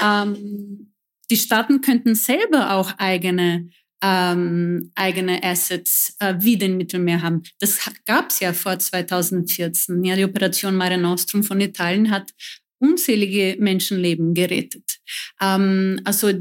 Ähm, 0.01 0.93
die 1.29 1.37
Staaten 1.37 1.81
könnten 1.81 2.15
selber 2.15 2.71
auch 2.71 2.93
eigene 2.97 3.69
ähm, 4.01 4.91
eigene 4.95 5.43
Assets 5.43 6.15
äh, 6.19 6.35
wie 6.39 6.57
den 6.57 6.77
Mittelmeer 6.77 7.21
haben. 7.21 7.41
Das 7.59 7.79
gab 8.05 8.29
es 8.29 8.39
ja 8.39 8.53
vor 8.53 8.77
2014. 8.77 10.03
Ja, 10.03 10.15
die 10.15 10.23
Operation 10.23 10.75
Mare 10.75 10.97
Nostrum 10.97 11.43
von 11.43 11.59
Italien 11.59 12.11
hat 12.11 12.31
unzählige 12.79 13.55
Menschenleben 13.59 14.33
gerettet. 14.33 14.99
Ähm, 15.41 15.99
also 16.03 16.31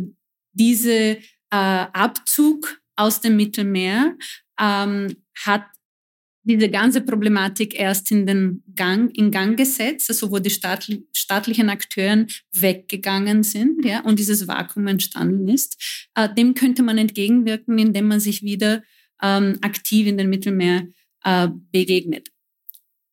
diese 0.53 0.92
äh, 0.92 1.18
Abzug 1.51 2.81
aus 2.96 3.20
dem 3.20 3.37
Mittelmeer 3.37 4.16
ähm, 4.59 5.16
hat 5.44 5.64
diese 6.46 6.68
ganze 6.70 7.01
Problematik 7.01 7.79
erst 7.79 8.12
in 8.12 8.25
den 8.25 8.62
Gang, 8.77 9.11
in 9.16 9.33
Gang 9.33 9.57
gesetzt, 9.57 10.09
also 10.09 10.31
wo 10.31 10.38
die 10.38 10.51
staatli 10.51 11.05
staatlichen 11.12 11.68
Akteuren 11.68 12.29
weggegangen 12.53 13.42
sind 13.42 13.85
ja, 13.85 14.05
und 14.05 14.20
dieses 14.20 14.46
Vakuum 14.46 14.87
entstanden 14.87 15.49
ist. 15.49 16.09
Äh, 16.14 16.33
dem 16.33 16.55
könnte 16.55 16.85
man 16.85 16.99
entgegenwirken, 16.99 17.79
indem 17.79 18.07
man 18.07 18.20
sich 18.20 18.42
wieder 18.42 18.85
ähm, 19.20 19.59
aktiv 19.61 20.07
in 20.07 20.18
den 20.18 20.31
Mittelmeer 20.31 20.87
äh, 21.25 21.49
begegnet. 21.72 22.29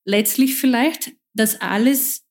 Letztlich 0.06 0.56
vielleicht, 0.56 1.14
das 1.34 1.60
alles 1.60 2.23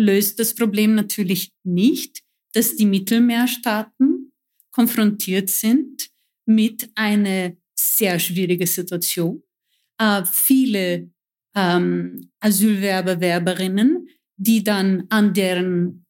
löst 0.00 0.38
das 0.38 0.54
Problem 0.54 0.94
natürlich 0.94 1.52
nicht, 1.62 2.22
dass 2.54 2.76
die 2.76 2.86
Mittelmeerstaaten 2.86 4.32
konfrontiert 4.72 5.50
sind 5.50 6.08
mit 6.46 6.90
einer 6.94 7.52
sehr 7.78 8.18
schwierigen 8.18 8.66
Situation. 8.66 9.42
Äh, 9.98 10.24
viele 10.24 11.10
ähm, 11.54 12.30
Asylwerber, 12.40 13.20
Werberinnen, 13.20 14.08
die 14.36 14.64
dann 14.64 15.04
an 15.10 15.34
deren 15.34 16.06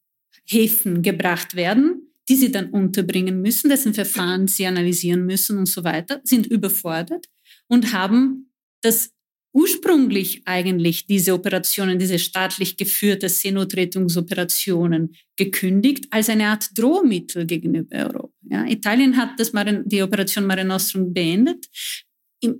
Häfen 0.47 1.03
gebracht 1.03 1.55
werden, 1.55 2.13
die 2.29 2.37
sie 2.37 2.53
dann 2.53 2.71
unterbringen 2.71 3.43
müssen, 3.43 3.69
dessen 3.69 3.93
Verfahren 3.93 4.47
sie 4.47 4.67
analysieren 4.67 5.27
müssen 5.27 5.59
und 5.59 5.67
so 5.67 5.83
weiter, 5.85 6.21
sind 6.25 6.47
überfordert 6.47 7.27
und 7.69 7.93
haben 7.93 8.53
das 8.83 9.11
ursprünglich 9.53 10.43
eigentlich 10.45 11.07
diese 11.07 11.35
Operationen, 11.35 11.99
diese 11.99 12.19
staatlich 12.19 12.77
geführte 12.77 13.29
Seenotrettungsoperationen 13.29 15.15
gekündigt 15.37 16.07
als 16.11 16.29
eine 16.29 16.49
Art 16.49 16.71
Drohmittel 16.77 17.47
gegenüber 17.47 17.97
Europa. 17.97 18.29
Ja, 18.49 18.67
Italien 18.67 19.17
hat 19.17 19.39
das 19.39 19.53
Mare, 19.53 19.83
die 19.85 20.03
Operation 20.03 20.47
Mare 20.47 20.65
Nostrum 20.65 21.13
beendet. 21.13 21.67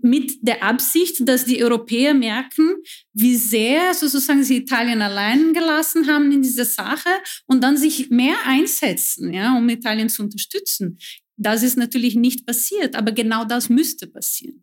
mit 0.03 0.33
der 0.43 0.63
Absicht, 0.63 1.27
dass 1.27 1.47
die 1.47 1.65
Europäer 1.65 2.13
merken, 2.13 2.77
wie 3.15 3.35
sehr 3.37 3.95
sozusagen 3.95 4.45
sie 4.45 4.59
Italien 4.59 5.01
allein 5.01 5.55
gelassen 5.55 6.07
haben 6.07 6.31
in 6.31 6.43
dieser 6.43 6.67
Sache 6.67 7.09
und 7.47 7.63
dann 7.63 7.79
sich 7.79 8.11
mehr 8.11 8.37
einsetzen, 8.45 9.33
ja, 9.33 9.57
um 9.57 9.67
Italien 9.71 10.11
zu 10.11 10.23
unterstützen. 10.23 10.99
Das 11.39 11.63
ist 11.63 11.79
natürlich 11.79 12.15
nicht 12.15 12.45
passiert, 12.45 12.95
aber 12.95 13.13
genau 13.13 13.47
das 13.47 13.71
müsste 13.71 14.07
passieren. 14.07 14.63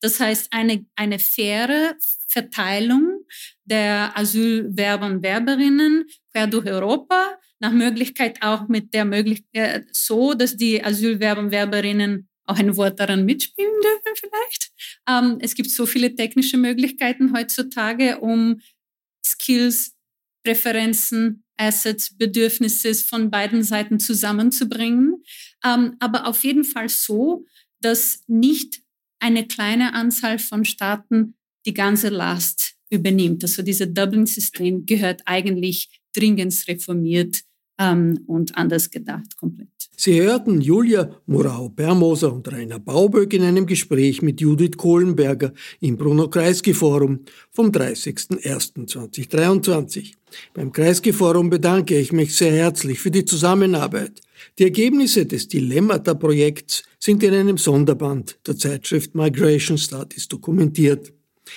Das 0.00 0.20
heißt, 0.20 0.52
eine, 0.52 0.86
eine 0.94 1.18
faire 1.18 1.96
Verteilung 2.28 3.24
der 3.64 4.16
Asylwerber 4.16 5.06
und 5.06 5.22
Werberinnen 5.22 6.04
quer 6.32 6.46
durch 6.46 6.66
Europa, 6.66 7.38
nach 7.58 7.72
Möglichkeit 7.72 8.42
auch 8.42 8.68
mit 8.68 8.92
der 8.92 9.04
Möglichkeit 9.04 9.86
so, 9.92 10.34
dass 10.34 10.56
die 10.56 10.84
Asylwerber 10.84 11.40
und 11.40 11.50
Werberinnen 11.50 12.28
auch 12.44 12.58
ein 12.58 12.76
Wort 12.76 13.00
daran 13.00 13.24
mitspielen 13.24 13.72
dürfen 13.82 14.14
vielleicht. 14.14 14.70
Ähm, 15.08 15.38
es 15.40 15.54
gibt 15.54 15.70
so 15.70 15.86
viele 15.86 16.14
technische 16.14 16.56
Möglichkeiten 16.56 17.36
heutzutage, 17.36 18.18
um 18.18 18.60
Skills, 19.24 19.94
Präferenzen, 20.44 21.44
Assets, 21.56 22.16
Bedürfnisse 22.16 22.94
von 22.94 23.30
beiden 23.30 23.62
Seiten 23.62 23.98
zusammenzubringen. 23.98 25.22
Ähm, 25.64 25.96
aber 25.98 26.26
auf 26.26 26.44
jeden 26.44 26.64
Fall 26.64 26.88
so, 26.88 27.46
dass 27.80 28.22
nicht 28.26 28.82
eine 29.20 29.46
kleine 29.46 29.94
Anzahl 29.94 30.38
von 30.38 30.64
Staaten 30.64 31.34
die 31.66 31.74
ganze 31.74 32.08
Last 32.08 32.74
übernimmt. 32.90 33.42
Also 33.42 33.62
dieses 33.62 33.92
Dublin-System 33.92 34.86
gehört 34.86 35.22
eigentlich 35.26 36.00
dringend 36.14 36.54
reformiert 36.68 37.42
ähm, 37.78 38.20
und 38.26 38.56
anders 38.56 38.90
gedacht 38.90 39.36
komplett. 39.36 39.68
Sie 39.98 40.20
hörten 40.20 40.60
Julia 40.60 41.08
Morau-Bermoser 41.24 42.30
und 42.30 42.52
Rainer 42.52 42.78
Bauböck 42.78 43.32
in 43.32 43.42
einem 43.42 43.64
Gespräch 43.64 44.20
mit 44.20 44.42
Judith 44.42 44.76
Kohlenberger 44.76 45.54
im 45.80 45.96
Bruno-Kreisky-Forum 45.96 47.20
vom 47.50 47.70
30.01.2023. 47.70 50.12
Beim 50.52 50.70
Kreisky-Forum 50.70 51.48
bedanke 51.48 51.98
ich 51.98 52.12
mich 52.12 52.36
sehr 52.36 52.52
herzlich 52.52 53.00
für 53.00 53.10
die 53.10 53.24
Zusammenarbeit. 53.24 54.20
Die 54.58 54.64
Ergebnisse 54.64 55.24
des 55.24 55.48
Dilemmata-Projekts 55.48 56.82
sind 56.98 57.22
in 57.22 57.32
einem 57.32 57.56
Sonderband 57.56 58.38
der 58.46 58.58
Zeitschrift 58.58 59.14
Migration 59.14 59.78
Studies 59.78 60.28
dokumentiert. 60.28 61.14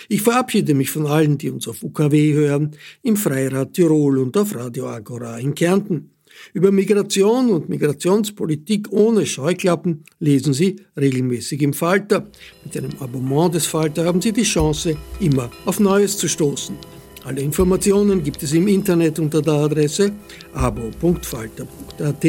Ich 0.08 0.22
verabschiede 0.22 0.74
mich 0.74 0.92
von 0.92 1.08
allen, 1.08 1.38
die 1.38 1.50
uns 1.50 1.68
auf 1.68 1.84
UKW 1.84 2.34
hören, 2.34 2.72
im 3.04 3.16
Freirad 3.16 3.74
Tirol 3.74 4.20
und 4.20 4.38
auf 4.38 4.56
Radio 4.56 4.88
Agora 4.88 5.38
in 5.40 5.56
Kärnten. 5.56 6.12
Über 6.54 6.72
Migration 6.72 7.50
und 7.50 7.70
Migrationspolitik 7.70 8.88
ohne 8.92 9.26
Scheuklappen 9.26 10.04
lesen 10.20 10.54
Sie 10.54 10.78
regelmäßig 10.98 11.62
im 11.62 11.74
Falter. 11.74 12.28
Mit 12.64 12.78
einem 12.78 12.92
Abonnement 13.00 13.54
des 13.54 13.66
Falter 13.66 14.06
haben 14.06 14.22
Sie 14.22 14.32
die 14.32 14.44
Chance, 14.44 14.96
immer 15.20 15.50
auf 15.66 15.80
Neues 15.80 16.18
zu 16.18 16.28
stoßen. 16.28 16.78
Alle 17.26 17.42
Informationen 17.42 18.24
gibt 18.24 18.42
es 18.44 18.54
im 18.54 18.68
Internet 18.68 19.20
unter 19.20 19.42
der 19.42 19.54
Adresse 19.54 20.12
abo.falter.at. 20.54 22.26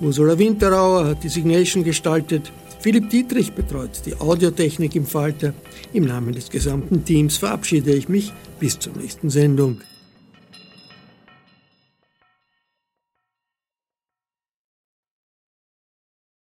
Ursula 0.00 0.38
Winterauer 0.38 1.06
hat 1.06 1.24
die 1.24 1.28
Signation 1.28 1.84
gestaltet. 1.84 2.52
Philipp 2.80 3.10
Dietrich 3.10 3.52
betreut 3.52 4.02
die 4.06 4.14
Audiotechnik 4.14 4.96
im 4.96 5.04
Falter. 5.04 5.52
Im 5.92 6.06
Namen 6.06 6.32
des 6.32 6.48
gesamten 6.48 7.04
Teams 7.04 7.36
verabschiede 7.36 7.92
ich 7.92 8.08
mich 8.08 8.32
bis 8.58 8.78
zur 8.78 8.96
nächsten 8.96 9.28
Sendung. 9.28 9.82